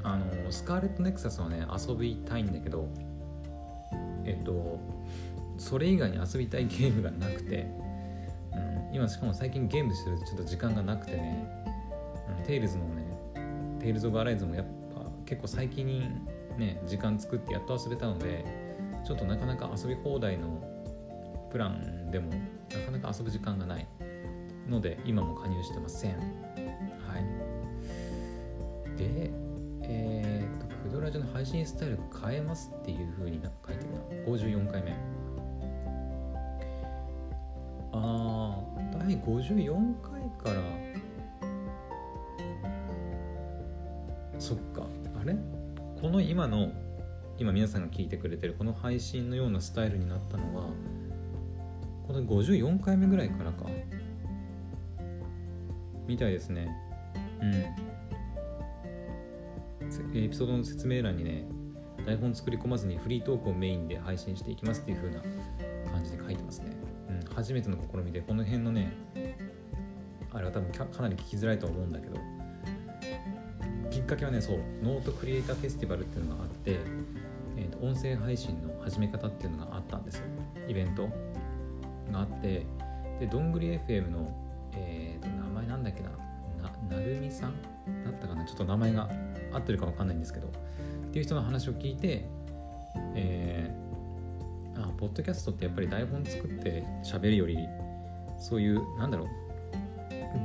[0.05, 2.89] あのスカーレット・ネクサスはね遊びたいんだけど
[4.25, 4.79] えっと
[5.57, 7.67] それ以外に遊びたいゲームがなくて、
[8.53, 11.47] うん、今しかも最近ゲームするとちょっと時間がなくてね、
[12.39, 13.03] うん、テイルズのね
[13.79, 16.25] テイルズ・オブ・アライズもやっぱ結構最近
[16.57, 18.45] ね時間作ってやっと遊べたので
[19.05, 20.61] ちょっとなかなか遊び放題の
[21.51, 22.37] プランでもな
[22.85, 23.87] かなか遊ぶ時間がない
[24.67, 26.23] ので今も加入してませんはい
[28.97, 29.31] で
[29.85, 33.99] えー、っと、クドラジオの配信スタイル変えますっていう風に書いてるな。
[34.31, 34.95] 54回目。
[37.93, 40.61] あー、第54回から、
[44.39, 44.85] そっか、
[45.21, 45.35] あれ？
[46.01, 46.71] この今の、
[47.37, 50.65] 今皆さんが聞いてくれてるこの配信のようなスタイルになったのは、
[52.05, 53.65] この54回目ぐらいからか。
[56.05, 56.67] みたいですね。
[57.41, 57.93] うん。
[60.15, 61.45] エピソードの説明欄にね
[62.05, 65.21] 台本作り込まずにフリートークをメインで配信していきますっていう風な
[65.91, 66.71] 感じで書いてますね、
[67.35, 68.93] 初めての試みでこの辺のね
[70.31, 72.17] あれは多分かなり聞きづらいとは思うんだけど
[73.89, 76.79] きっかけはねそうノートクリエイターフェスティバルっていうのがあって、
[77.57, 80.23] えーと、音声配信の始め方っていうのがあったんですよ。
[80.67, 81.07] イベント
[82.11, 82.65] があって
[83.19, 84.35] でどんぐり FM の、
[84.73, 86.09] えーと、名前なんだっけな
[86.89, 87.53] ななるみさん？
[88.03, 88.45] だったかな？
[88.45, 89.09] ちょっと名前が
[89.53, 90.51] 合ってるか分かんないんですけどっ
[91.11, 92.27] ていう人の話を聞いて、
[95.03, 97.57] ポッドキャストってやっぱり台本作って喋るより
[98.39, 99.27] そういうなんだろう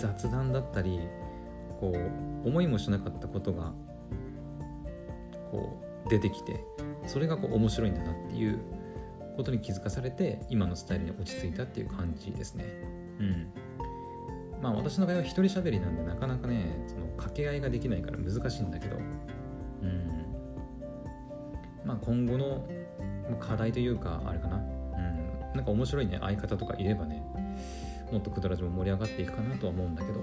[0.00, 0.98] 雑談だったり
[1.78, 3.72] こう思いもしなかったことが
[5.52, 6.64] こう出てきて
[7.06, 8.58] それがこう面白いんだなっていう
[9.36, 12.64] ことに気づかされて今のスタイルに落ち着いたっていう感じですね。
[13.20, 13.52] うん。
[14.60, 19.00] まあ私の場合は一人喋りなんでなかなかねその掛け合いができないから難しいんだけど、う
[19.86, 20.18] ん。
[21.84, 22.66] まあ、今後の
[23.36, 26.18] 課題というかあれかな、うん、なんか面白いね。
[26.20, 27.22] 相方とかいればね
[28.10, 30.20] もっとクドラジも盛り上がっていくかなとは思うんだけど。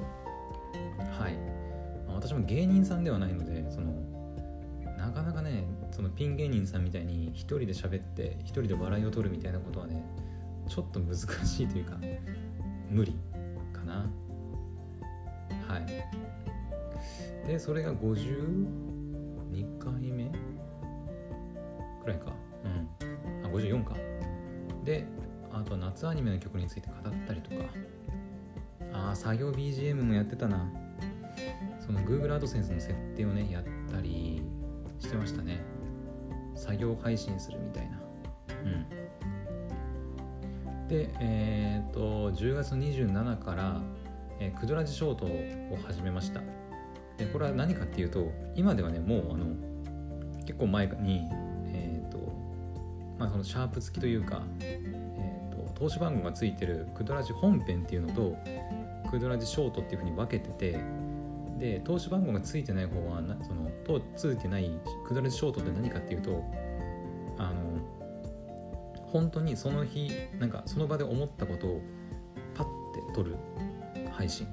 [1.19, 1.33] はい、
[2.07, 3.93] まあ、私も芸人さんではないのでその
[4.97, 10.03] なかなかねそのピン芸人さんみたいに一人で喋って一人で笑いを取るみたいなことはね
[10.67, 11.97] ちょっと難しいというか
[12.89, 13.15] 無理
[13.73, 14.09] かな。
[15.67, 17.47] はい。
[17.47, 18.94] でそれが52
[25.95, 27.55] 夏アニメの曲について語ったりとか。
[28.91, 30.69] ああ作業 BGM もやってたな。
[31.79, 34.41] その Google AdSense の設定をねやったり
[34.99, 35.63] してましたね。
[36.53, 37.99] 作業配信するみたいな。
[38.65, 38.67] う
[40.83, 40.87] ん。
[40.87, 43.81] でえっ、と10月27から
[44.39, 46.41] えー、クドラジショートを始めました。
[47.17, 49.45] でこれは何かっていうと今ではねもうあの
[50.45, 51.21] 結構前に
[51.67, 52.17] えっ、ー、と
[53.17, 54.43] まあそのシャープ付きというか
[55.75, 58.35] 投資番号がついてるクドラジ本編っていうのと
[59.09, 60.79] クドラジショートっていうふうに分けてて
[61.57, 64.71] で投資番号がついてない方はなそのとついてない
[65.07, 66.43] クドラジショートって何かっていうと
[67.37, 67.79] あの
[69.11, 71.81] 本当にその日なんかその場で思ったことを
[72.53, 73.37] パッて取る
[74.11, 74.47] 配信。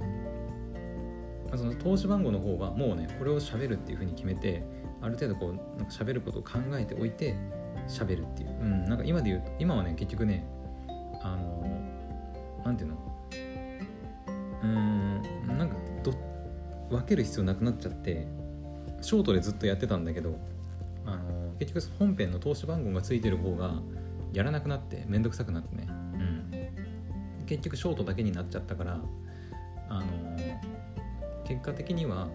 [1.55, 4.65] その投資番号の方はもうねこれを喋るっていうふうに決めて
[5.03, 7.37] ある程度こうなんか喋ることを考えておいて
[7.87, 10.47] 喋るっていう、うん、なんか今で言うと今はね結局ね
[12.73, 12.97] なんていうの？
[14.63, 15.23] うん
[15.59, 16.15] なんかど
[16.89, 18.27] 分ける必要なくなっちゃって
[19.03, 20.39] ショートでずっとやってたんだけど
[21.05, 23.75] あの結局本編の投資番号がついてる方が
[24.33, 25.93] やらなくなって面倒くさくなってね、う
[27.43, 28.99] ん、結局ショートだけになっちゃったから
[29.91, 30.07] あの
[31.45, 32.29] 結果的には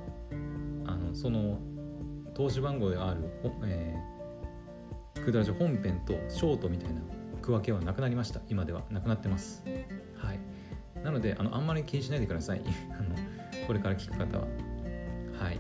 [0.86, 1.58] あのその
[2.36, 3.21] 投資番号である、
[3.65, 7.02] えー、クドラジ本編とショートみたいな
[7.41, 8.41] 区分けはなくなりました。
[8.50, 9.63] 今ではなくなってます。
[11.08, 12.62] なのであのあんまり気にしないでください。
[12.91, 13.15] あの
[13.65, 14.48] これから聞く方は。
[15.39, 15.60] はい。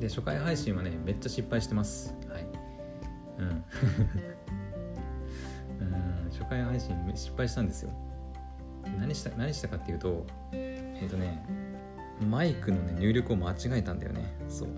[0.00, 2.16] で初回配信はねめっちゃ失敗してます。
[2.28, 2.46] はい。
[3.38, 3.46] うん。
[5.80, 7.92] うん初回配信失敗したんですよ。
[8.98, 11.44] 何した何したかっていうとえっ、ー、とね
[12.28, 14.34] マイクのね入力を間違えたんだよね。
[14.48, 14.68] そう。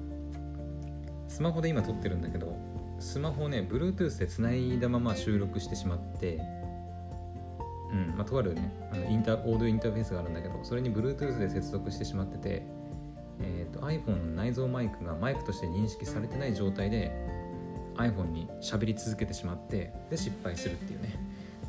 [1.28, 2.58] スマホで今撮ってるんだけど
[2.98, 6.59] スマホをね Bluetooth でつないだまま収録してしまって
[7.92, 12.62] うんまあ、とあるねあのインタオーディオインターフェースがあるんだけどそれに Bluetooth で接続してしまってて、
[13.40, 17.12] えーと、iPhone の内蔵マイクがマイクとして認識されてない状態で
[17.96, 21.18] iPhone に喋り続けてしまってで失敗するっていうね。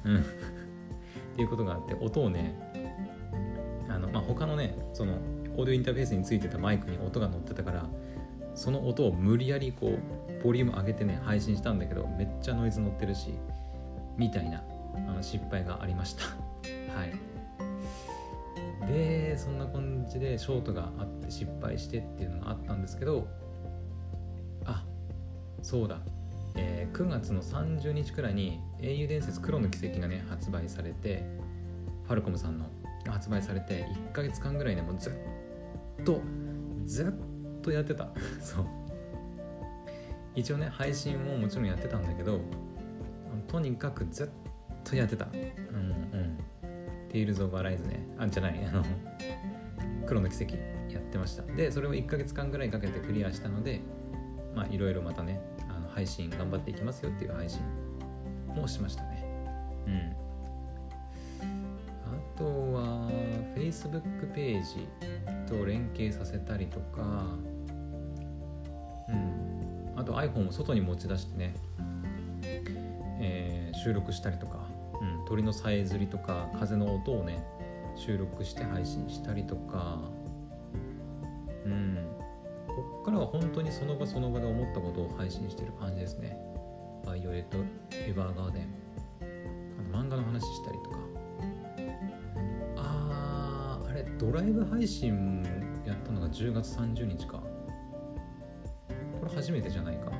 [0.05, 0.17] うん。
[1.33, 2.53] っていうことがあって音をね
[3.87, 5.13] あの、まあ、他のねその
[5.55, 7.89] オーディオインターフェースについてたマイクに音が乗ってたから
[8.53, 13.33] その音を無理やりこうボリューム上げてね配信したんだけどめっちゃノイズ乗ってるし
[14.17, 14.61] みたいな。
[14.95, 16.23] あの失敗がありました。
[16.95, 17.13] はい。
[18.87, 23.27] でそんな感じでショートがあって失敗してっていうのがあったんですけど
[24.65, 24.83] あ
[25.61, 25.99] そうだ、
[26.55, 31.23] えー、9月の30日くらいに英雄伝説黒の奇跡がね発売されて
[32.05, 32.65] ファルコムさんの
[33.07, 36.19] 発売されて1ヶ月間ぐらいねもうずっと
[36.85, 38.09] ずっとやってた。
[38.41, 38.65] そう。
[40.35, 42.39] 一応ね配信ももちろんやってたんだけど
[43.47, 44.27] とにかくずっ
[44.83, 45.25] とやってた。
[45.25, 45.39] うんう
[46.17, 46.37] ん。
[47.09, 48.65] テイルズ・オブ・アライズねあじゃない。
[48.65, 48.83] あの
[50.05, 50.55] 黒の奇跡
[50.89, 51.43] やってました。
[51.43, 53.81] でそれを1ヶ月間ぐらいかけてクリアしたので
[54.55, 57.59] まあいろいろまたねあの配信頑張っていきますよっていう配信
[58.55, 59.25] もしましたね。
[59.87, 60.15] うん。
[61.43, 63.09] あとは
[63.55, 64.87] Facebook ページ
[65.47, 67.01] と連携させたりとか。
[69.09, 69.93] うん。
[69.97, 71.53] あと iPhone を外に持ち出してね、
[73.19, 74.60] えー、収録したりとか。
[75.01, 77.43] うん、鳥のさえずりとか風の音をね
[77.95, 79.99] 収録して配信したりとか。
[81.65, 82.07] うん。
[82.67, 86.37] こっからは本当にその場その場で思ったことを配信してる感じですね。
[87.05, 87.57] バイオレット・
[87.91, 88.67] エヴァーガーデン。
[89.21, 90.97] あの漫画の話したりとか。
[92.77, 95.43] あーあれドライブ配信
[95.85, 97.41] やったのが10月30日か。
[99.19, 100.10] これ初めてじゃないか。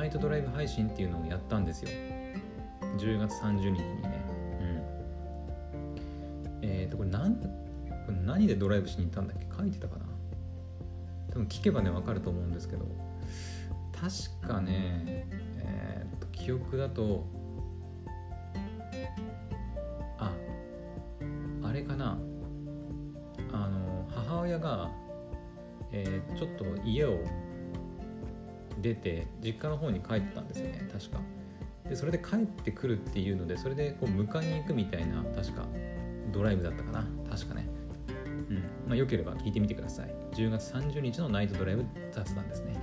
[0.00, 1.90] ナイトドライブ配信っていうのをやったんですよ。
[2.96, 4.24] 10月30日にね。
[6.62, 6.64] うん。
[6.64, 7.46] えっ、ー、とこれ何こ
[8.08, 9.46] れ何でドライブしに行ったんだっけ？
[9.54, 10.06] 書いてたかな？
[11.32, 12.86] 多分聞けばね分かると思うんですけど。
[14.40, 15.26] 確かね
[15.58, 17.26] えっ、ー、と記憶だと
[20.16, 20.32] あ
[21.62, 22.16] あれかな？
[23.52, 24.90] あの母親が、
[25.92, 27.18] えー、ちょっと家を
[28.80, 30.88] 出て実家の方に帰ってたんですよね。
[30.92, 31.20] 確か。
[31.88, 35.66] でそれで帰ってくるっていうのでそれでこう迎えに行くみたいな確か
[36.32, 37.04] ドライブだったかな。
[37.28, 37.68] 確かね。
[38.48, 38.56] うん。
[38.86, 40.14] まあよければ聞いてみてください。
[40.32, 42.74] 10月30日のナイトドライブ雑談ですね。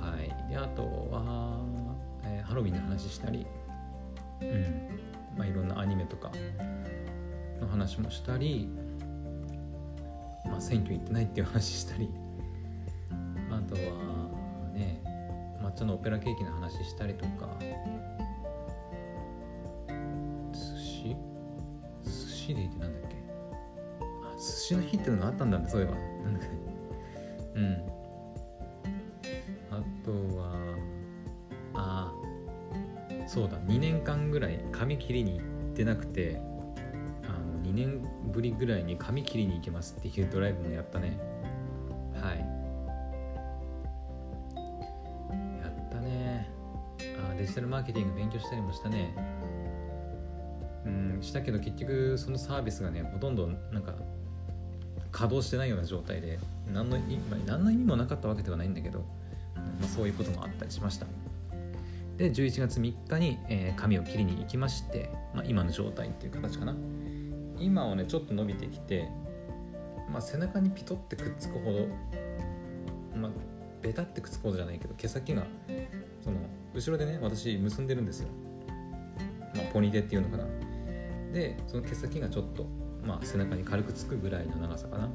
[0.00, 0.50] はい。
[0.50, 1.60] であとは、
[2.24, 3.46] えー、ハロウィンの話したり。
[4.40, 4.88] うん。
[5.36, 6.32] まあいろんなアニメとか
[7.60, 8.68] の話もしたり。
[10.46, 12.08] まあ選挙行ってないっていう話したり。
[13.50, 14.09] あとは
[15.80, 17.58] 抹茶のオペラケーキの話したりとか。
[20.52, 21.16] 寿司？
[22.04, 23.16] 寿司デーってなんだっけ？
[24.00, 25.94] あ寿司の日っていうのがあったんだそういえば。
[27.54, 27.76] うん。
[29.70, 30.76] あとは
[31.74, 32.14] ああ
[33.26, 36.40] そうだ2年間ぐらい髪切りに行ってなくて
[37.24, 38.02] あの2年
[38.32, 41.18] ぶりぐらいに髪切りに行けますっていうドライブもやったね。
[47.50, 49.14] ジタルマーケティング勉強したりもしたね。
[50.86, 53.94] うんしたけど結局そのサービスがねほとんどなんか
[55.12, 56.38] 稼働してないような状態で
[56.72, 59.04] 何の意味何の意味もなかったわけではないんだけど、ま
[59.84, 61.06] あ、そういうこともあったりしました。
[62.16, 66.74] で11月3日に、えー、髪を切りに行きまして、まあ、今の状態っていう形かな。
[67.58, 69.08] 今はねちょっと伸びてきて、
[70.10, 71.88] まあ、背中にピトってくっつくほど
[73.18, 73.30] まあ
[73.82, 75.46] ベタってくっつくほどじゃないけど毛先が
[76.80, 78.28] 後ろでね私結んでるんですよ、
[79.54, 80.44] まあ、ポニーテっていうのかな。
[81.32, 82.66] でその毛先がちょっと、
[83.04, 85.10] まあ、背中に軽くつくぐらいの長さかな。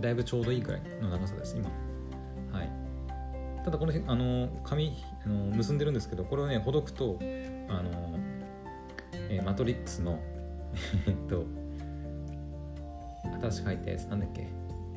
[0.00, 1.70] だいぶちょうどいいぐらいの長さです今。
[2.58, 2.70] はい。
[3.64, 4.94] ただこのあの髪
[5.24, 7.24] あの結んでるんですけどこれをねほどくとあ
[7.82, 8.18] の、
[9.12, 10.20] えー、マトリックスの
[11.06, 11.44] えっと
[13.40, 14.48] 新しく入ったやつなんだっけ？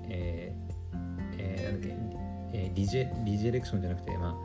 [0.09, 0.95] えー、
[1.37, 1.95] えー、なんだっけ、
[2.57, 4.35] えー、リジェリジェレクションじゃなくてまあ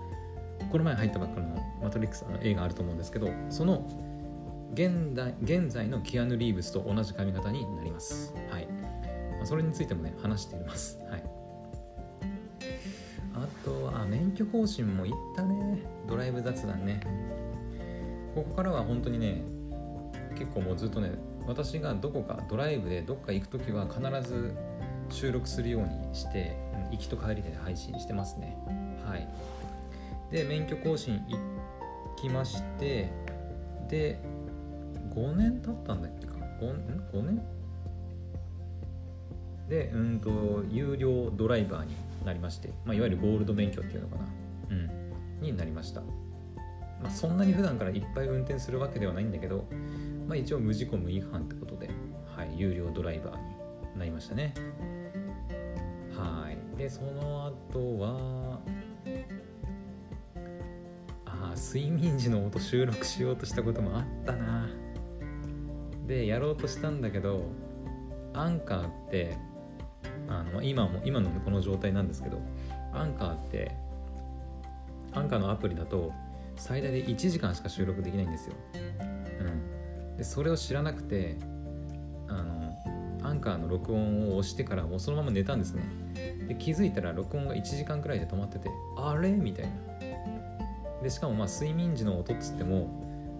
[0.71, 3.87] この前入ったばっかのマトリックスの映画あると思うんですけどその
[4.75, 8.35] 現代現在のキアヌ・リーブスと同じ髪型になります。
[8.51, 8.67] はい。
[8.67, 10.99] まあ、それについてもね、話しています。
[11.09, 11.23] はい。
[13.35, 15.79] あとは、免許更新も行ったね。
[16.09, 17.01] ドライブ雑談ね。
[18.35, 19.43] ここからは本当にね、
[20.37, 21.13] 結構もうずっとね、
[21.47, 24.57] 私がどこかドライブでどっか行く時は必ず
[25.09, 26.57] 収録するようにして、
[26.91, 28.57] 行きと帰りで配信してますね。
[29.07, 29.29] はい。
[30.35, 31.39] で免許更新行
[32.17, 33.09] きまして
[33.89, 34.19] で
[35.15, 37.41] 5年経ったんだっけか？5, 5年？
[39.69, 44.25] でうんと有料ドライバーになりまして、まあ、いわゆるゴールド免許っていうのかな？
[44.71, 45.41] うん。
[45.41, 46.09] になりました、ま
[47.05, 49.69] あ、そんなに普段からいっぱい運転するわけではないんだけど、
[50.27, 51.91] まあ、一応無事故無違反ってことで、
[52.37, 53.37] はい、有料ドライバー
[53.93, 54.53] になりましたね。
[56.19, 56.77] はい。
[56.77, 58.44] でその後は
[61.65, 64.69] 睡眠時の音収録しようとしたこともあったな。
[66.07, 67.43] でやろうとしたんだけど
[68.35, 69.39] アンカーって
[70.29, 72.39] あの今も今のこの状態なんですけど
[72.93, 73.75] アンカーって
[75.13, 76.13] アンカーのアプリだと
[76.57, 78.55] 最大で1時間しか収録できないんですよ、
[79.41, 79.45] う
[80.13, 81.39] ん、でそれを知らなくて
[82.29, 82.75] あの
[83.23, 85.83] アンカーの録音を押してからもうそのまま寝たんですね。
[86.47, 89.31] で気づいたら録音が1時間くらいで止まっててあれ？
[89.31, 89.73] みたいな。
[91.05, 92.87] でしかもまあ睡眠時の音っつっても、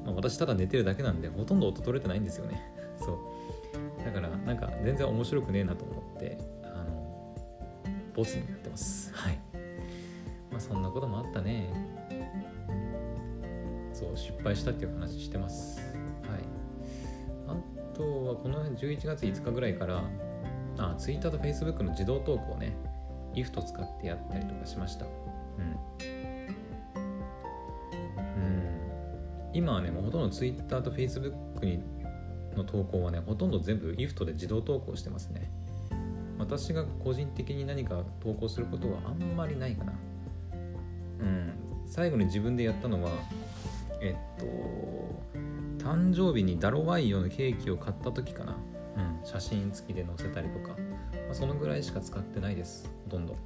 [0.05, 2.63] まあ、私ただ寝てるだけなんでほとんど音取れてないんですよね。
[3.01, 3.19] そう。
[4.05, 7.35] だからなんか全然面白くねえなと思ってあの
[8.15, 9.11] ボツになってます。
[9.15, 9.39] はい。
[10.51, 11.71] まあそんなこともあったね。
[13.95, 15.81] そう失敗したっていう話してます。
[15.81, 16.41] はい。
[17.49, 20.03] あとはこの11月5日ぐらいから
[20.77, 22.77] あ Twitter と Facebook の自動投稿をね
[23.35, 25.07] IF と使ってやったりとかしました。
[29.55, 31.83] 今はねもうほとんど Twitter と Facebook に
[32.57, 35.51] の投稿はねほとんど全部 IFT で自動投稿してますね。
[36.39, 39.93] 私が個人的に何か投稿することはあんまりないかな。
[41.21, 41.53] うん。
[41.87, 43.11] 最後に自分でやったのは
[44.01, 44.45] えっと
[45.85, 48.57] 誕生日にダロワイヨのケーキを買った時かな、
[48.97, 52.91] うん、写真付きで載せたりとか、まあ、そのぐらいしか使ってないです。
[53.05, 53.37] ほとんど、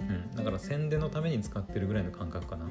[0.00, 2.66] うん、だから宣伝のために使ってるぐらいの感覚かな。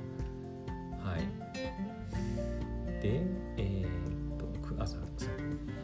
[3.04, 3.22] で
[3.58, 5.04] えー、っとあそう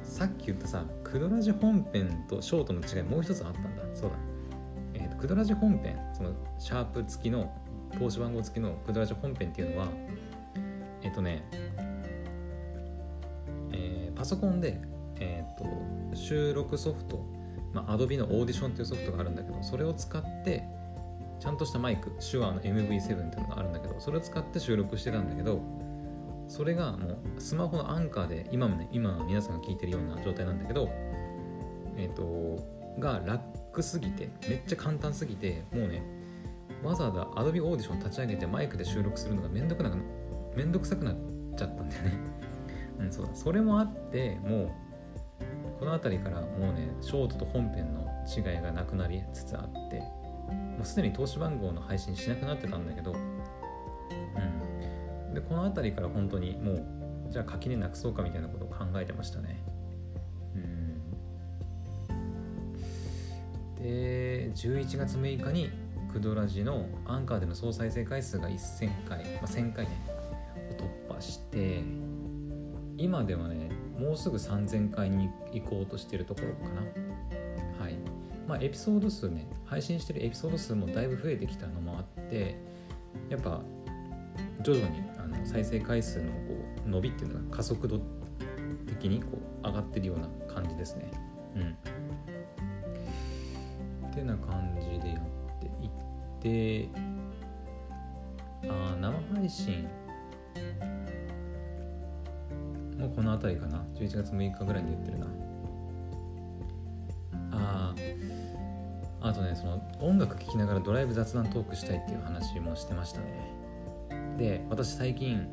[0.03, 3.83] さっき言ったさクドラジ本編とショートの違いもう一つあったんだ。
[3.93, 4.15] そうだ。
[4.95, 7.53] えー、っとクドラジ本編そのシャープ付きの
[7.97, 9.87] 投資番号付きのクドラジ本編っていうのは
[11.03, 11.43] えっとね、
[13.71, 14.81] えー、パソコンで、
[15.19, 17.23] えー、っと収録ソフト、
[17.73, 20.63] まあ、Adobe のオーディションっていうソフトがあるんだけどそれを使って
[21.39, 25.61] ちゃんとしたマイク手話の MV7 っていうのがあるんだけどそれを使って収録してたんだけど
[26.49, 30.89] それがもうスマホのアンカーで今もね今皆さんが聞いてるような状態なんだけど
[31.95, 32.57] えっ、ー、と
[32.99, 33.39] がラッ
[33.71, 36.01] クすぎてめっちゃ簡単すぎてもうね
[36.83, 39.91] わざわざ Adobe Audition 立ち上げてマイクで収録するのがめんどくな
[40.55, 41.15] めんどくさくなっ
[41.55, 42.17] ちゃったんだよね。
[42.99, 43.35] うんそうだ。
[43.35, 44.69] それもあってもう
[45.79, 53.13] この辺りからもうねショートと本編の違いがなくなりつつあってもうすでに投資番号の配信しなくなってたんだけど
[55.33, 59.63] でこの辺りから本当にもうじゃあ垣根なくそうかみたいなことを考えてましたね。
[60.55, 60.57] う
[63.81, 63.83] ん。
[63.83, 65.69] で11月6日に
[66.11, 69.91] クドラジのアンカーでの総再生回数が1000回、まあ、1000回ね
[71.07, 71.83] 突破して
[72.97, 76.81] 今ではねもうすぐ3000回に行こうとしてるところかな。
[77.83, 77.97] はい。
[78.47, 82.57] まあエピソード数ね配信してるエピソード数もだいぶ増えてきたのもあって
[83.29, 83.61] やっぱ
[84.61, 86.37] 徐々にあの再生回数のこ
[86.85, 87.99] う伸びっていうのが加速度
[88.87, 91.11] 的にこう上がってるような感じですね。
[91.55, 91.77] うん。
[94.09, 95.21] ってな感じでやっ
[95.59, 95.89] ていっ
[96.41, 96.89] て
[98.67, 99.87] あ生配信。
[102.97, 103.85] もうこの辺りかな。
[103.95, 105.27] 11月6日ぐらいに言ってるな。
[107.51, 107.95] あ
[109.21, 113.58] あとねその音楽聴きながらドライブ雑談トークしたいっていう話もしてましたね。
[114.39, 115.47] で私最近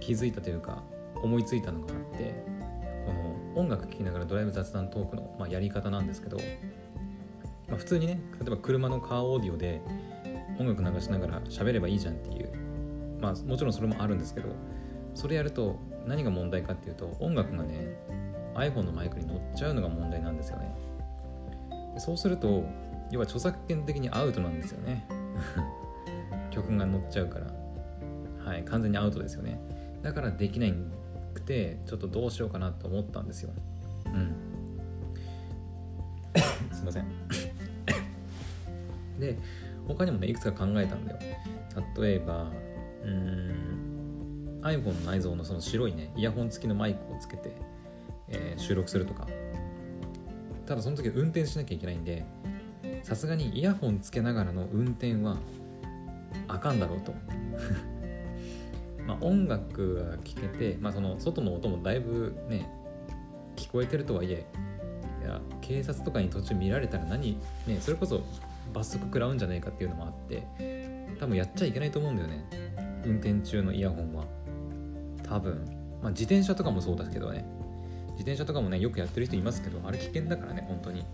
[0.00, 0.82] 気づいたというか
[1.22, 2.44] 思いついたのがあって
[3.06, 6.36] この音楽聴きながらドライブ雑談トークの、まあ、やり方なんですけど、
[7.68, 9.80] まあ、普通にね例えば車のカーオーディオで
[10.58, 12.52] 音楽流しながら喋ればいいじゃんっていう
[13.18, 14.48] まあもちろんそれもあるんですけど
[15.14, 17.96] それやると何が問題かっていうと音楽がね
[18.54, 20.74] iPhone のマイクに乗っちゃうのが問題なんですよね。
[21.96, 22.64] そうすると
[23.10, 25.06] 要は著作権的にアウトなんですよね。
[26.52, 27.46] 曲が乗っちゃうから。
[28.44, 29.60] はい完全にアウトですよね。
[30.02, 30.74] だからできない
[31.34, 33.50] くてちょっとどうしようかなと思ったんですよ。
[34.06, 34.34] うん。
[36.72, 37.06] すいません。
[39.18, 39.38] で
[39.86, 41.18] 他にもねいくつか考えたんだよ。
[41.98, 42.50] 例えば
[43.04, 47.52] うーん iPhone の内蔵のその白いねイヤホン付きのマイクをつけて、
[48.28, 49.26] えー、収録するとか。
[50.66, 52.24] ただその時運転しなきゃいけないんで
[53.02, 55.36] さすがにイヤホンつけながらの運転は
[56.48, 57.14] あかんだろうと。
[59.06, 62.68] まあ音楽が聴けて、まあ、その外の音もだいぶね
[63.56, 64.46] 聞こえてるとはいえ
[65.22, 68.22] いや警察とかに途中見られたら何ねそれこそ
[68.72, 70.46] 罰則食らうんじゃないかっていうのもあって
[71.18, 72.44] 多分やっちゃいけないと思うんだよね。
[73.04, 74.24] 運転中のイヤホンは。
[75.22, 75.64] 多分。
[76.02, 77.44] まあ自転車とかもそうだけどね。
[78.12, 81.04] 自転車とかもねよくやってる人いますけどあれ危険だからね本当に。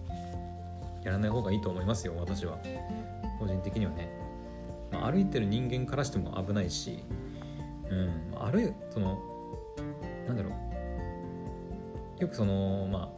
[1.04, 2.58] やらない方がいいと思いますよ私は。
[3.38, 4.08] 個人的にはね。
[4.92, 7.04] まあ、歩いてる人間からしても危ないし、
[7.90, 9.18] うん、歩いその
[10.26, 10.50] なんだろ
[12.18, 13.10] うよくそのま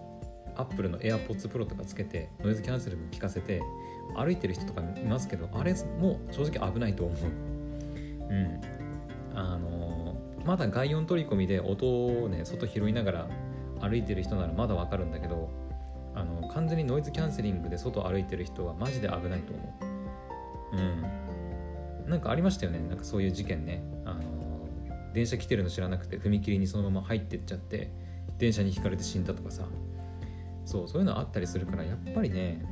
[0.56, 3.62] あアップルの AirPods Pro とかつけてノイズキャンセルも聞かせて
[4.14, 7.18] 歩いてる人とかいますけどあれも正直危ないと思う。
[8.30, 8.60] うん、
[9.34, 13.28] あのまだ外音取り込みで音をね外拾いながら
[13.80, 15.50] 歩いてる人ならまだわかるんだけど
[16.14, 19.76] あの完全にノイズキャンセリングで外歩いてる人はマジで危ないと思
[20.72, 20.76] う。
[20.76, 21.19] うん
[22.10, 22.80] なんかありましたよね。
[22.80, 23.82] なんかそういう事件ね。
[24.04, 24.22] あの
[25.14, 27.90] 電車来てるの知らなくて踏切にそのまま入ってっちゃって
[28.38, 29.64] 電車にひかれて死んだとかさ。
[30.70, 32.64] そうそういうのあったりするからやっぱりね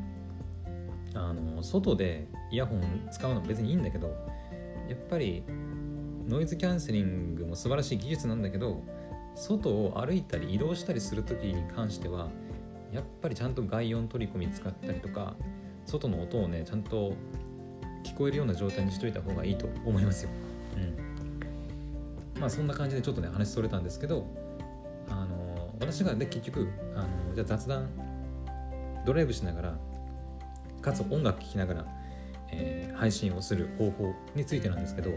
[1.14, 4.08] あの外でイヤホン使うのも別にいいんだけど
[4.88, 5.42] やっぱり
[6.28, 8.82] ノイズキャンセリングも素晴らしい技術なんだけど
[9.34, 12.28] 外を歩いたり移動したりする時に関しては
[12.92, 15.34] やっぱりちゃんと外音取り込み使ったりとか
[15.84, 17.14] 外の音をねちゃんと
[18.08, 20.30] 聞こえるような状態にしといた方がいいと思いますよ。
[20.76, 24.26] うん、まあそんな感じでちょっとね話それたんですけど
[25.08, 27.88] あの私がね結局あのじゃあ雑談
[29.04, 29.78] ドライブしながら
[30.80, 31.86] かつ音楽聴きながら、
[32.50, 35.10] えー、配信をする方法についてなんですけど、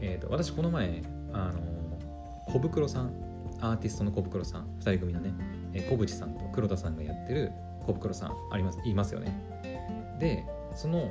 [0.00, 1.60] えーと、私この前あの
[2.46, 3.12] 小袋さん
[3.60, 5.32] アーティストの小袋さん2人組のね、
[5.72, 7.52] えー、小渕さんと黒田さんがやってる
[7.86, 9.36] 小袋さんあります言いますよね
[10.18, 11.10] でその、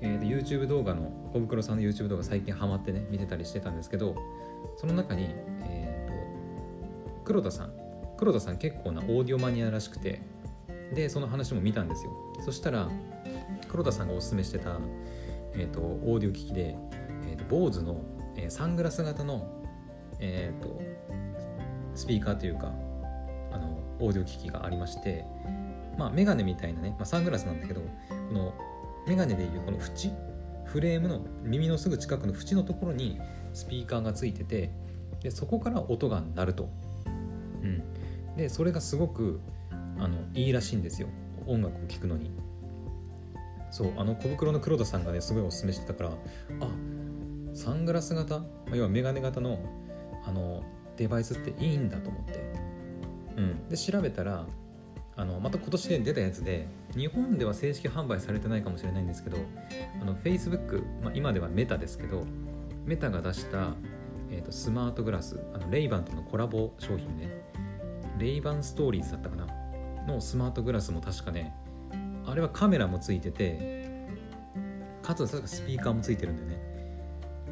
[0.00, 4.14] えー、YouTube 動画の小袋さんの YouTube 動画最近ハマってね見てたりしてたんですけど
[4.76, 5.28] その中に、
[5.62, 7.72] えーと、黒田さん
[8.16, 10.22] 黒田さん結構なオーディオマニアらしくて
[10.94, 12.12] でその話も見たんですよ。
[12.44, 12.88] そしたら
[13.68, 14.78] 黒田さんがおすすめしてた、
[15.54, 16.76] えーと、オーディオ機器で、
[17.28, 18.00] えーと、坊主の、
[18.36, 19.46] えー、サングラス型の、
[20.20, 20.80] えーと、
[21.94, 22.72] スピーカーというか
[23.52, 25.24] あのオーディオ機器がありまして
[25.98, 27.86] まあメガネみたいなね、まあ、サングラスなんだけどこ
[28.32, 28.54] の
[29.06, 30.12] メガネでいうこの縁？
[30.64, 33.18] フレームの耳のすぐ近くの縁のところに
[33.52, 34.72] スピーカーがついてて
[35.22, 36.68] でそこから音が鳴ると、
[37.62, 37.82] うん、
[38.36, 39.40] でそれがすごく
[39.98, 41.08] あのいいらしいんですよ。
[41.46, 42.30] 音楽を聴くのに。
[43.70, 46.14] そうあの小袋の黒田さんがねすごいおすすめしてたからあ
[47.54, 48.42] サングラス型？
[48.72, 49.58] 要はメガネ型の
[50.26, 50.62] あの
[50.96, 52.40] デバイスっていいんだと思って、
[53.36, 54.46] うん、で調べたら
[55.14, 56.66] あのまた今年で出たやつで
[56.96, 59.36] 日本では正式販売されてないかもしれないんですけど
[60.00, 62.24] あの Facebook、まあ、今ではメタですけど
[62.84, 63.74] メタが出した、
[64.30, 67.30] えーと、スマートグラスあのレイバンとのコラボ商品ね。
[68.18, 69.46] レイバンストーリーズだったかな？
[70.06, 71.54] のスマートグラスも確かね
[72.24, 74.08] あれはカメラもついてて
[75.02, 76.60] かつスピーカーもついてるんだよね。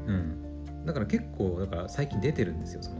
[0.07, 0.41] うん。
[0.87, 2.97] だから結構だから最近出てるんですよその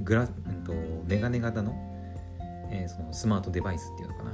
[0.00, 0.74] グラ、うんと、
[1.06, 1.74] メガネ型の,、
[2.70, 4.32] えー、そのスマートデバイスっていうのかな、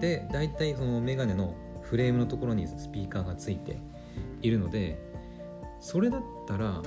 [0.00, 3.80] で大体そのメガネのフレームのところにスピーカーがついて
[4.42, 4.98] いるので
[5.80, 6.82] それだったら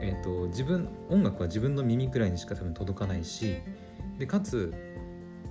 [0.00, 3.56] えーと自分音楽は自分の耳くらいにしか多分届かないし
[4.18, 4.72] でかつ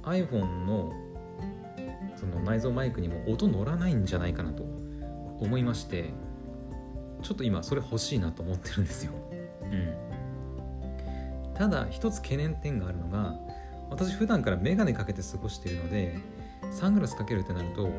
[0.04, 0.94] iPhone の
[2.16, 4.64] その内蔵マイクにも音乗らないんじゃないかなと
[5.40, 6.14] 思いまして
[7.22, 9.12] ちょっと今それ欲しいなと思ってるんですよ。
[9.64, 9.66] う
[11.52, 13.36] ん、ただ一つ懸念点があるのが
[13.90, 16.18] 私普段から眼鏡かけて過ごしているので
[16.72, 17.90] サングラスかけるってなると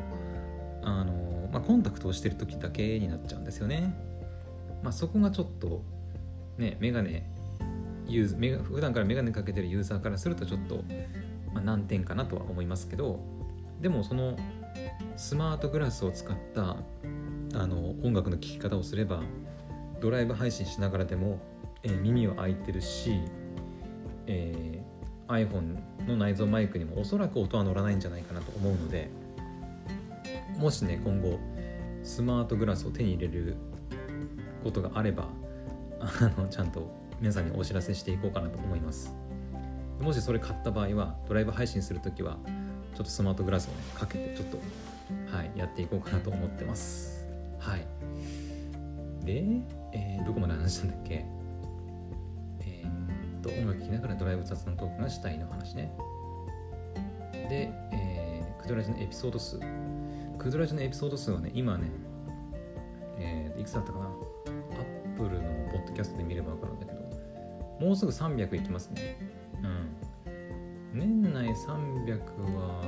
[0.83, 3.93] あの、まあ、コンタクトをしてる時だけになっちゃうんですよね。
[4.83, 5.83] まあ、そこがちょっと
[6.57, 7.23] ね眼鏡
[8.05, 10.83] ユーズ普段から眼鏡かけてるユーザーからするとちょっと
[11.57, 13.19] まあ、難点かなとは思いますけど
[13.81, 14.37] でもその
[15.15, 16.77] スマートグラスを使った
[17.53, 19.21] あの音楽の聴き方をすれば
[19.99, 21.39] ドライブ配信しながらでも、
[21.81, 23.19] えー、耳は開いてるし、
[24.27, 24.83] え、
[25.27, 29.09] iPhone の内蔵マイクにもおそらく音は乗らないんじゃないかなと思うので
[30.57, 31.39] もしね今後
[32.03, 33.55] スマートグラスを手に入れる
[34.63, 35.27] ことがあれば
[35.99, 39.13] あのちゃんと皆さんにお知らせしていこうかなと思います。
[39.99, 42.37] もしそれ買った場合はドライブ配信する時は
[42.95, 44.57] ちょっとスマートグラスをねかけてちょっと
[45.35, 47.25] はいやっていこうかなと思ってます。
[47.59, 47.87] はい。
[49.25, 49.43] で、
[49.93, 51.25] えー、どこまで話したんだっけ、
[53.41, 55.95] と音楽聴きながらドライブ雑談トークがしたいの話ね。
[57.49, 59.59] で、えー、クドラジのエピソード数。
[60.37, 61.89] クドラジのエピソード数はね今ね
[63.19, 64.05] えー、いくつだったかな。
[64.05, 66.97] アップルのポッドキャストで見れば分かるんだけど
[67.79, 69.17] もうすぐ300いきますね。
[69.63, 69.97] うん。
[70.93, 72.19] 年内300
[72.55, 72.83] は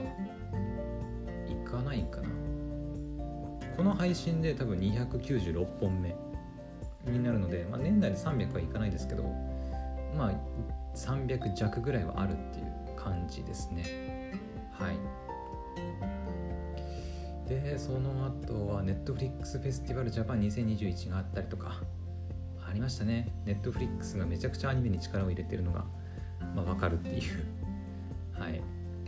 [1.48, 2.30] いかないかな。
[3.78, 6.14] この配信で多分296本目
[7.06, 9.24] になるので、まあ、年内で300はいかないですけど
[10.16, 10.32] まあ
[10.96, 13.84] 300弱ぐらいはあるっていう感じですね。
[14.72, 14.98] はい。
[17.48, 21.82] でその後は Netflix フェスティバルジャパン2021があったりとか
[22.68, 23.34] ありましたね。
[23.46, 25.86] Netflix がめちゃくちゃアニメに力を入れてるのが、
[26.56, 27.46] まあ、分かるっていう。
[28.40, 28.62] はい。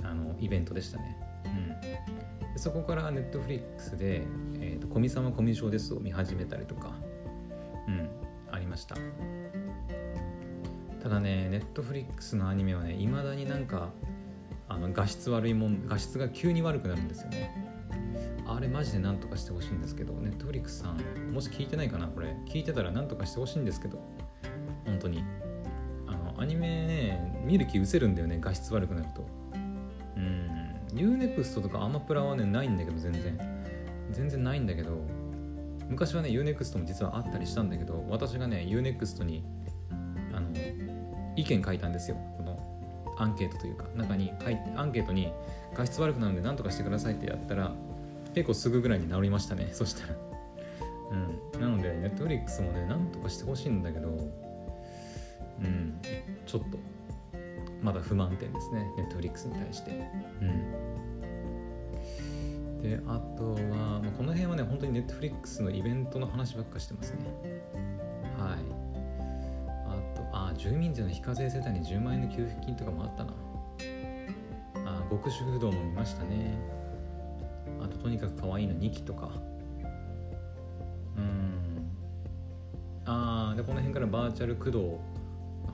[0.03, 1.99] あのイベントでしたね、うん、で
[2.57, 4.23] そこからネットフリックスで
[4.59, 6.93] 「えーと、コミ様コミュ障です」を見始めたりとか
[7.87, 8.09] うん
[8.51, 8.95] ありました。
[11.01, 13.89] ただねネットフリックスのアニメはねいまだになんか
[14.69, 17.51] あの画質悪いもん画質が急に悪くなるんですよね。
[18.47, 20.97] あれマジで何とかしてほしいんですけどネットフリックスさん
[21.33, 22.35] もし聞いてないかなこれ。
[22.47, 23.99] 聞いてたら何とかしてほしいんですけど。
[24.85, 25.23] 本当に。
[26.07, 29.25] あのアニメね見る気失せるんだよね画質悪くなると。
[30.15, 30.81] うん。
[30.93, 33.39] UNEXT とかアマプラはねないんだけど全然。
[34.11, 34.91] 全然ないんだけど。
[35.89, 39.43] 昔はね UNEXT も実はあったりしたんだけど私がね UNEXT に
[41.35, 42.17] 意見書いたんですよ。
[42.37, 42.59] この
[43.17, 45.31] アンケートというか中に書いアンケートに
[45.75, 47.71] 画質悪くなるんで何とかしてくださいってやったら
[48.33, 49.69] 結構すぐぐらいに治りましたね。
[49.73, 50.15] そしたら。
[51.11, 51.15] う
[51.57, 51.61] ん。
[51.61, 54.11] なのでネットフリックスもねなんとかしてほしいんだけどう
[55.63, 55.99] ん。
[56.45, 56.79] ちょっと
[57.81, 58.91] まだ不満点ですね。
[58.97, 59.91] ネットフリックスに対して。
[60.41, 60.91] うん。
[62.81, 63.59] であとは、
[64.01, 67.19] まあ、この辺はね本当にネットフリックスのイベントの話ばっかしてますね。
[70.61, 73.33] 住民税の非課税世帯に10万円の給付金とかもあったな。
[74.85, 76.55] あ極主不動も見ましたね。
[77.83, 79.31] あととにかく可愛いの2期とか。
[81.17, 81.89] うん。
[83.05, 84.99] ああでこの辺からバーチャル駆動の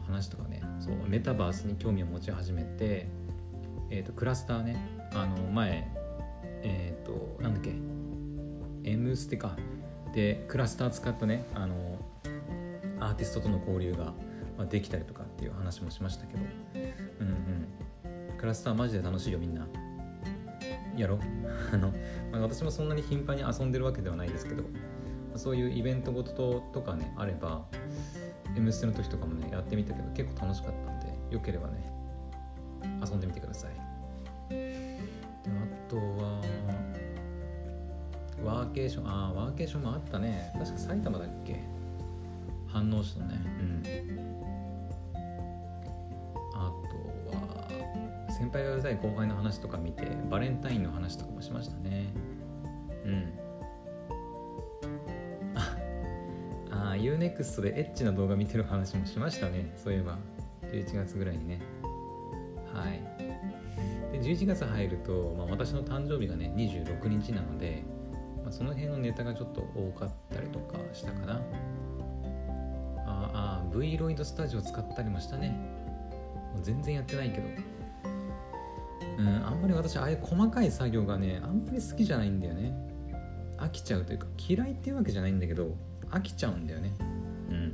[0.05, 0.61] 話とかね。
[0.79, 3.09] そうメタバースに興味を持ち始めて、
[3.91, 4.77] えーと、クラスターね。
[5.13, 5.85] あの前
[6.63, 7.73] えっ、ー、となんだっけ。
[8.89, 9.57] M ステか。
[10.13, 11.43] でクラスター使ったね。
[11.53, 11.75] あの
[13.01, 14.13] アーティストとの交流が。
[14.57, 16.39] まあできたりとかっていう話もしましたけど。
[17.21, 18.37] うんうん。
[18.37, 19.67] クラスターマジで楽しいよみんな。
[20.95, 21.19] やろ
[21.71, 21.89] あの、
[22.31, 24.63] まあ、私もそんなに頻繁に遊んでるわけではないですけど。
[25.35, 27.63] そういうイベントごととかねあれば
[28.57, 31.91] 「M ステ」の時とかもねやってみたけど結構楽しかったんでよければね
[33.07, 33.73] 遊んでみてください。
[34.49, 34.89] で
[35.45, 36.41] あとは
[38.43, 40.51] ワーケーションああワーケーションもあったね。
[40.57, 41.59] 確か埼玉だっけ？
[42.73, 43.35] 飯能市のね。
[48.97, 52.13] 後輩の話とか見てバレンタインの話とかもしましたね。
[53.05, 53.33] うん。
[55.55, 59.73] ああ UNEXT でエッチな動画見てる話もしましたね。
[59.75, 60.17] そういえば。
[60.71, 61.61] 11月ぐらいにね。
[62.73, 63.01] はい。
[64.11, 67.83] で11月入ると、まあ、私の誕生日がね26日なので、
[68.43, 71.41] まあ、その辺のネタがちょっと多かったりとかしたかな。
[73.05, 75.49] ああ V ロイドスタジオ使ったりもしたね。
[76.53, 77.76] もう全然やってないけど。
[79.17, 79.27] うん。
[79.27, 82.73] あんまり私ああいう細かい作業がねあんまり好きじゃないんだよね。
[83.57, 85.75] 飽きちゃうというか嫌いっていうわけじゃないんだけど
[86.11, 86.93] 飽きちゃうんだよね。
[87.49, 87.73] うん。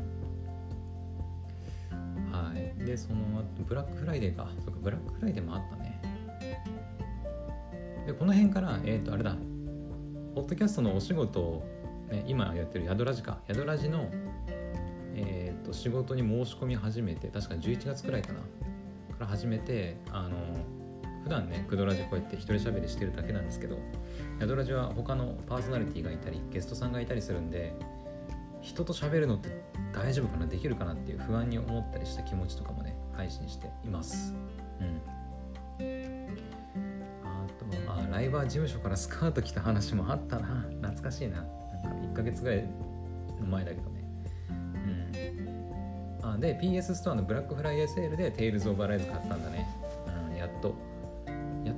[2.31, 2.85] はい。
[2.85, 4.47] でそのブラックフライデーか。
[4.63, 6.01] そうかブラックフライデーもあったね。
[8.07, 9.35] でこの辺からえっ、ー、とあれだ。
[10.35, 11.63] ポッドキャストのお仕事を、
[12.09, 13.39] ね、今やってる宿ラジか。
[13.47, 14.09] 宿ラジの
[15.15, 18.39] えっ、ー、と仕事に申し込み始めて確か11月くらいかな。
[18.39, 18.45] か
[19.21, 20.37] ら始めてあの
[21.23, 23.77] 普段ねクドラジこうやって一人喋りしてるだけなんですけど
[24.39, 27.73] 宿ラジは他のパーソナリティがいたりゲストさんがいたりするんで
[28.61, 29.49] 人と喋るのって
[29.93, 34.33] 大丈夫かなできるかなっていう不安に思ったりした気持ちとかもね配信しています。
[34.79, 35.01] うん。
[37.23, 40.65] あとあライバー事務所からスカウト来た話もあったな。
[40.81, 41.37] 懐かしいな。
[41.37, 41.49] なんか
[42.11, 42.63] 1ヶ月ぐらい
[43.39, 44.03] の前だけどね。
[46.21, 46.29] うん。
[46.29, 49.49] あで PS ストアのブラックフライデーセールでテイルズ・オブ・アライズ買ったんだ、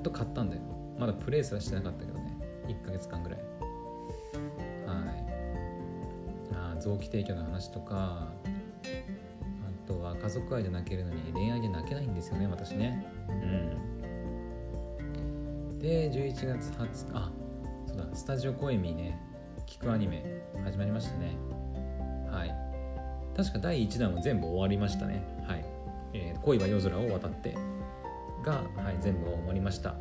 [0.06, 0.62] と買ったんだよ。
[1.00, 2.38] まだプレイすらしてなかったけどね。
[2.68, 3.40] 1ヶ月間ぐらい。
[3.40, 3.46] は
[5.12, 5.16] い。
[6.54, 8.32] あ臓器提供の話とかあ
[9.88, 13.04] とは家族愛で泣けるのに恋愛で泣けないんですよね私ね。
[13.30, 14.06] うん。
[15.80, 17.32] で11月20日あ
[17.88, 18.06] そうだ。
[18.14, 19.20] スタジオコエミね。
[19.66, 20.24] 聞くアニメ。
[20.64, 21.36] 始まりましたね。
[22.30, 22.54] はい。
[23.36, 25.24] 確か第1弾は全部終わりましたね。
[25.48, 25.66] はい、
[26.14, 27.58] えー、恋は夜空を渡って。
[28.46, 29.96] が、はい、全部終わりました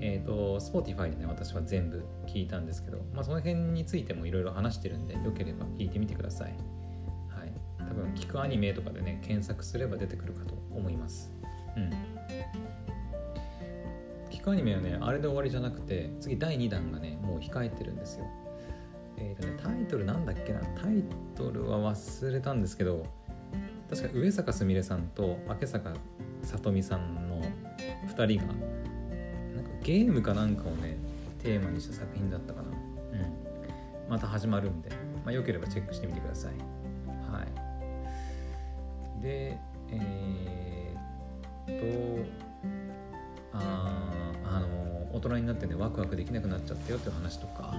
[0.00, 6.50] えっ、ー、と、Spotify でね、私は全部聞いたんですけど、まあ、その辺についてもいろいろ話してるんで、よければ聞いてみてください。
[6.50, 7.52] はい。
[7.78, 11.32] 多分、聞くアニメとかでね、検索すれば出てくるかと思います。
[11.76, 11.90] うん。
[14.30, 18.26] 聞くアニメはね、あれで終わりじゃなくて、次第2弾がね、もう控えてるんですよ。
[19.16, 20.60] えっ、ー、とね、タイトルなんだっけな？
[20.80, 21.02] タイ
[21.34, 23.04] トルは忘れたんですけど、
[23.90, 25.94] 確か上坂すみれさんと明坂
[26.48, 27.42] さとみさんの
[28.06, 28.54] 2人が
[29.82, 30.96] ゲームかなんかをね
[31.42, 32.68] テーマにした作品だったかな。
[32.68, 32.74] うん。
[34.08, 34.88] また始まるんで、
[35.26, 36.52] まあ、よければチェックしてみてください。
[37.30, 37.42] は
[39.20, 39.22] い。
[39.22, 39.58] で
[39.90, 42.26] えー、っと
[43.52, 47.74] ああの大人になってねワクワクできなくなっちゃったよっていう話とか。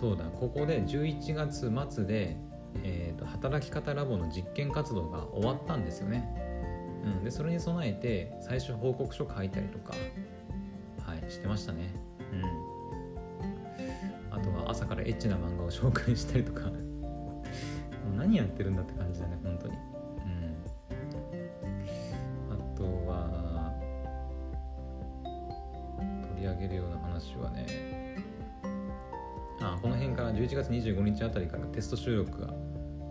[0.00, 2.38] そうだここで11月末で
[2.84, 6.24] えーと、働き方ラボの実験活動が終わったんですよね。
[7.04, 9.94] うん、でそれに備えて最終報告書書いたりとか、
[11.04, 11.94] はい、してましたね。
[12.32, 12.44] うん、
[14.34, 16.76] あとは朝からエッチな漫画を紹介したりとか も
[18.14, 19.74] う何やってるんだって感じだね本当に。
[19.74, 19.80] うん、
[22.52, 23.72] あとは
[26.28, 27.66] 取り上げるような話はね
[29.60, 32.54] あこの辺から11月25日あたりからテスト収録が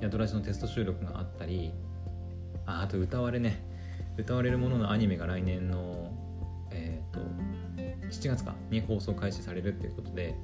[0.01, 1.71] 宿らしのテスト収録があったり
[2.65, 3.63] ああと歌割れね
[4.17, 6.11] 歌われるもののアニメが来年の
[6.71, 7.19] えっ、と
[8.09, 10.35] 7月かに放送開始されるっていうことで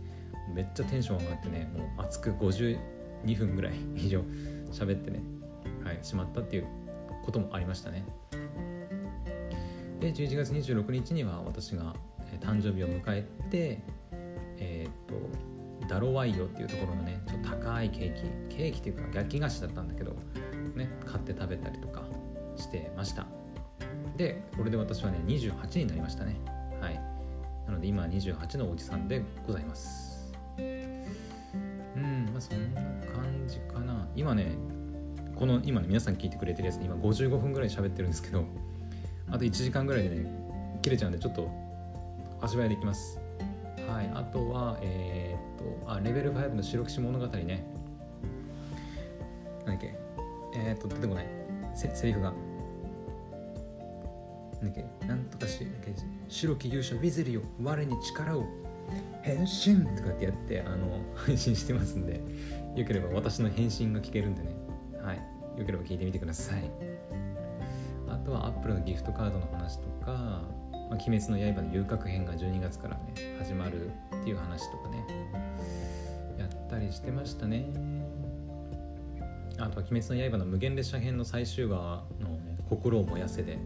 [0.53, 2.77] めっちゃテンション上がってねもう熱く52
[3.37, 4.21] 分ぐらい 以上
[4.71, 5.21] 喋ってね
[5.83, 6.67] はいしまったっていう
[7.23, 8.05] こともありましたね。
[9.99, 11.95] で11月26日には私が
[12.41, 13.81] 誕生日を迎えて、
[15.87, 20.15] ダロワイヨっていうところのねちょっと高いケーキケーキっていうか焼き菓子だったんだけど
[20.75, 22.03] ね買って食べたりとか
[22.57, 23.25] してました。
[24.17, 26.35] でこれで私はね28になりましたね。
[26.79, 26.95] はい。
[27.67, 30.31] なので今28のおじさんでございます。
[30.57, 34.07] うんまあそんな感じかな。
[34.15, 34.55] 今ね
[35.35, 38.45] この今ね皆さん聞いてくれてるやつ今55分ぐらい喋ってるんですけど
[39.29, 41.49] あと1時間ぐらいでね切れちゃうんでちょっと
[42.41, 43.24] 味わいきます。
[43.87, 47.65] はいあとはえー、っとあレベル5の白騎士物語ね。
[49.65, 49.95] 何だっけ？
[50.55, 51.27] えー、っと出てこない。
[51.73, 52.33] せセリフが。
[54.61, 55.07] なんだっけ？
[55.07, 55.65] なんとかし
[56.27, 58.45] 白き勇者ウィゼリオ我に力を
[59.21, 62.21] 変身とかってやってあの配信してますんで
[62.75, 64.49] よければ私の変身が聞けるんでね。
[65.03, 65.17] はい
[65.57, 66.69] よければ聞いてみてください。
[68.09, 70.41] あとはアップルのギフトカードの話とか
[70.89, 75.05] 「まあ、鬼滅の刃」の遊郭編が12月からね始まるっていう話とかね
[76.37, 77.65] やったりしてましたね。
[79.57, 83.57] あとは「鬼滅の刃」の無限列車編の最終話の、ね「心を燃やせ」で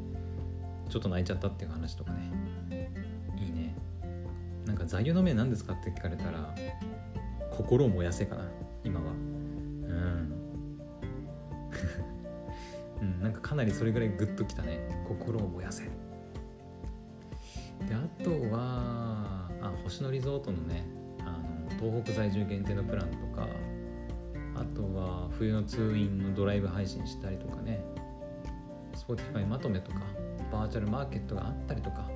[0.89, 2.31] ちょっと泣いちゃったっていう話とかね。
[3.37, 3.75] いいね。
[4.65, 6.53] なんか座右の銘何ですかって聞かれたら
[7.51, 8.45] 心を燃やせかな
[8.83, 9.11] 今は。
[9.11, 10.33] うん。
[13.01, 14.79] うんなんかかなりそれぐらいグッときたね。
[15.07, 15.89] 心を燃やせ。
[18.23, 20.85] とはあ星野リゾートのね
[21.21, 21.31] あ
[21.73, 23.47] の東北在住限定のプランとか
[24.55, 27.83] あとは冬の通院のドライブ配信したりとかね
[28.93, 30.01] Spotify まとめとか
[30.51, 32.09] バーチャルマーケットがあったりとか、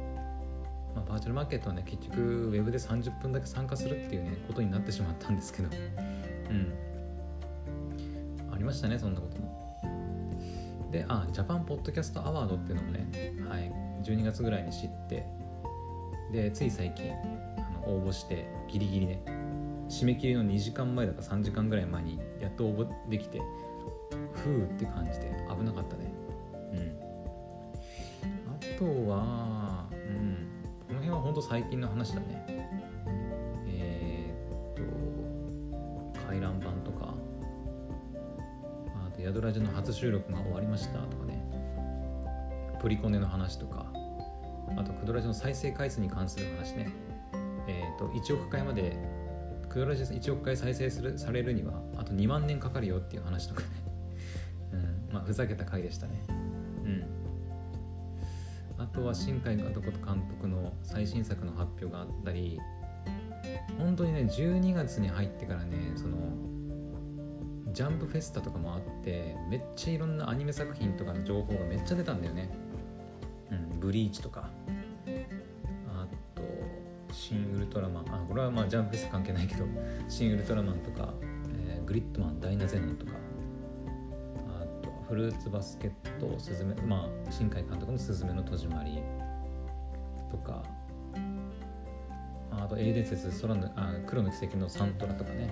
[0.95, 5.69] まあ、バーチャルマーケットはね結局ウェブで30分だけ参加するっていうねことになってしまったんですけど
[6.49, 6.73] うん。
[8.51, 9.53] ありましたねそんなことも。
[10.91, 13.71] であジャパンポッドキャストアワードっていうのもね、はい、
[14.03, 15.25] 12月ぐらいに知って
[16.33, 19.21] でつい最近あの応募してギリギリね
[19.87, 23.39] 締め切りの2時間前だか3時間ぐらい前にやっと応募できて
[24.33, 26.11] ふうって感じで危なかったね。
[26.71, 26.97] うん。
[28.51, 30.49] あとはうん。
[30.87, 32.65] この辺は本当最近の話だね。
[33.67, 37.13] えー、っと回覧板とか。
[39.05, 41.43] あと宿ラジの初収録が終わりましたとかね。
[42.81, 44.02] プリコネの話とか。
[44.77, 46.91] あとクドラジの再生回数に関する話ね。
[47.67, 48.97] えー、っと1億回まで
[49.69, 53.67] クドラジ1億回再生するされるにはあと2万年かかるよっていう話とかね。
[54.73, 54.75] う
[55.11, 56.23] んまあふざけた回でしたね。
[56.29, 57.03] うん。
[58.77, 62.59] あとは新海監督監督の最新作の発表があったり
[63.77, 66.17] 本当にね12月に入ってからねその
[67.71, 72.49] ジャンプフェスタとかもあってめっちゃいろんなアニメ作品とかの情報がめっちゃ出たんだよね。
[73.51, 74.49] うんブリーチとか。
[77.23, 78.03] シン・ウルトラマン。
[78.09, 79.63] あこれはまあジャンプフェス関係ないけど
[80.09, 81.13] シン・ウルトラマンとか、
[81.69, 83.11] えーグリッドマンダイナゼノンとか
[84.61, 89.01] あとフルーツバスケットスズメまあ新海監督の「すずめの戸締まり」
[90.31, 90.63] とか
[92.51, 95.49] あと「英伝説空のあ黒の奇跡」のサントラとかね、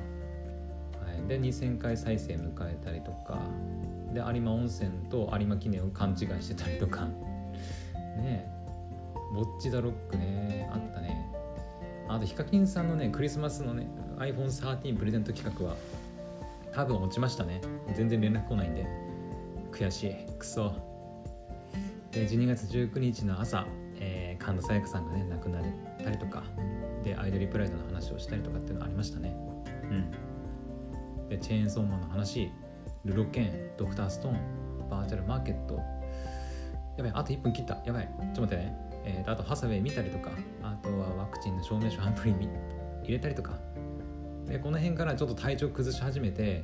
[1.06, 3.40] はい、で2000回再生迎えたりとか
[4.14, 7.06] で有馬温泉と有馬記念を勘違いしてたりとか。
[7.06, 8.62] ねえ。
[9.34, 11.31] ボッチ・ザ・ロックねあったね
[12.14, 13.88] あとヒカキンさんのねクリスマスのね
[14.18, 15.76] iPhone13 プレゼント企画は
[16.74, 17.62] 多分落ちましたね。
[17.96, 18.86] 全然連絡来ないんで。
[19.72, 20.16] 悔しい。
[20.38, 20.74] クソ
[22.12, 23.66] で12月19日の朝、
[24.00, 25.64] えー神田沙也加さんがね亡くなっ
[26.04, 26.44] たりとか
[27.04, 29.36] でアイドリープライドの話をしたりとかっていうのありましたね。
[29.90, 31.30] うん。
[31.30, 32.52] でチェーンソーマンの話
[33.06, 35.76] ルロケンドクターストーンバーチャルマーケット。
[36.98, 37.82] やばいあと1分切った。
[37.86, 38.10] やばい。
[38.20, 38.91] ちょっと待ってね。
[39.06, 40.32] えーあとハサウェイ見たりとか
[40.64, 42.50] あとはワクチンの証明書アプリに
[43.04, 43.58] 入れたりとか。
[44.48, 46.64] でこの辺からちょっと体調崩し始めて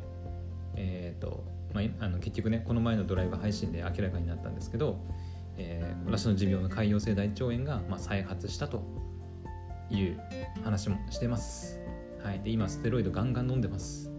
[0.76, 5.00] えっ、と、まあ、あの結局ねこの前のドライブ配信で明らかになったんですけど、
[5.58, 8.82] えー私の持病の潰瘍性大腸炎が、まあ、再発したと
[9.90, 10.20] いう
[10.64, 11.80] 話もしてます。
[12.24, 12.40] はい。
[12.42, 14.12] で今ステロイドガンガン飲んでます。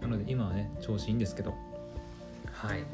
[0.00, 1.54] なので今はね調子いいんですけど。
[2.50, 2.84] はい。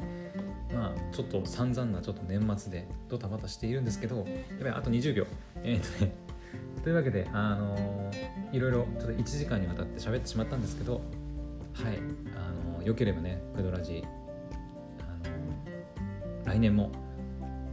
[0.73, 5.25] まあちょっと散々なちょっと年末でドタバタしているんですけどやばいあと20秒。
[5.63, 6.13] えっ、とね。
[6.83, 10.99] というわけであのーいろいろちょっと1時間にわたって喋ってしまったんですけどは
[11.91, 11.97] い。
[12.35, 14.03] あのーよければねクドラジ
[15.01, 16.91] あのー来年も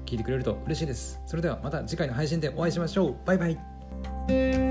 [0.04, 1.20] 聞いてくれると嬉しいです。
[1.26, 3.16] それではまた次回の配信でお会いしましょう。
[3.24, 4.65] バイバイ。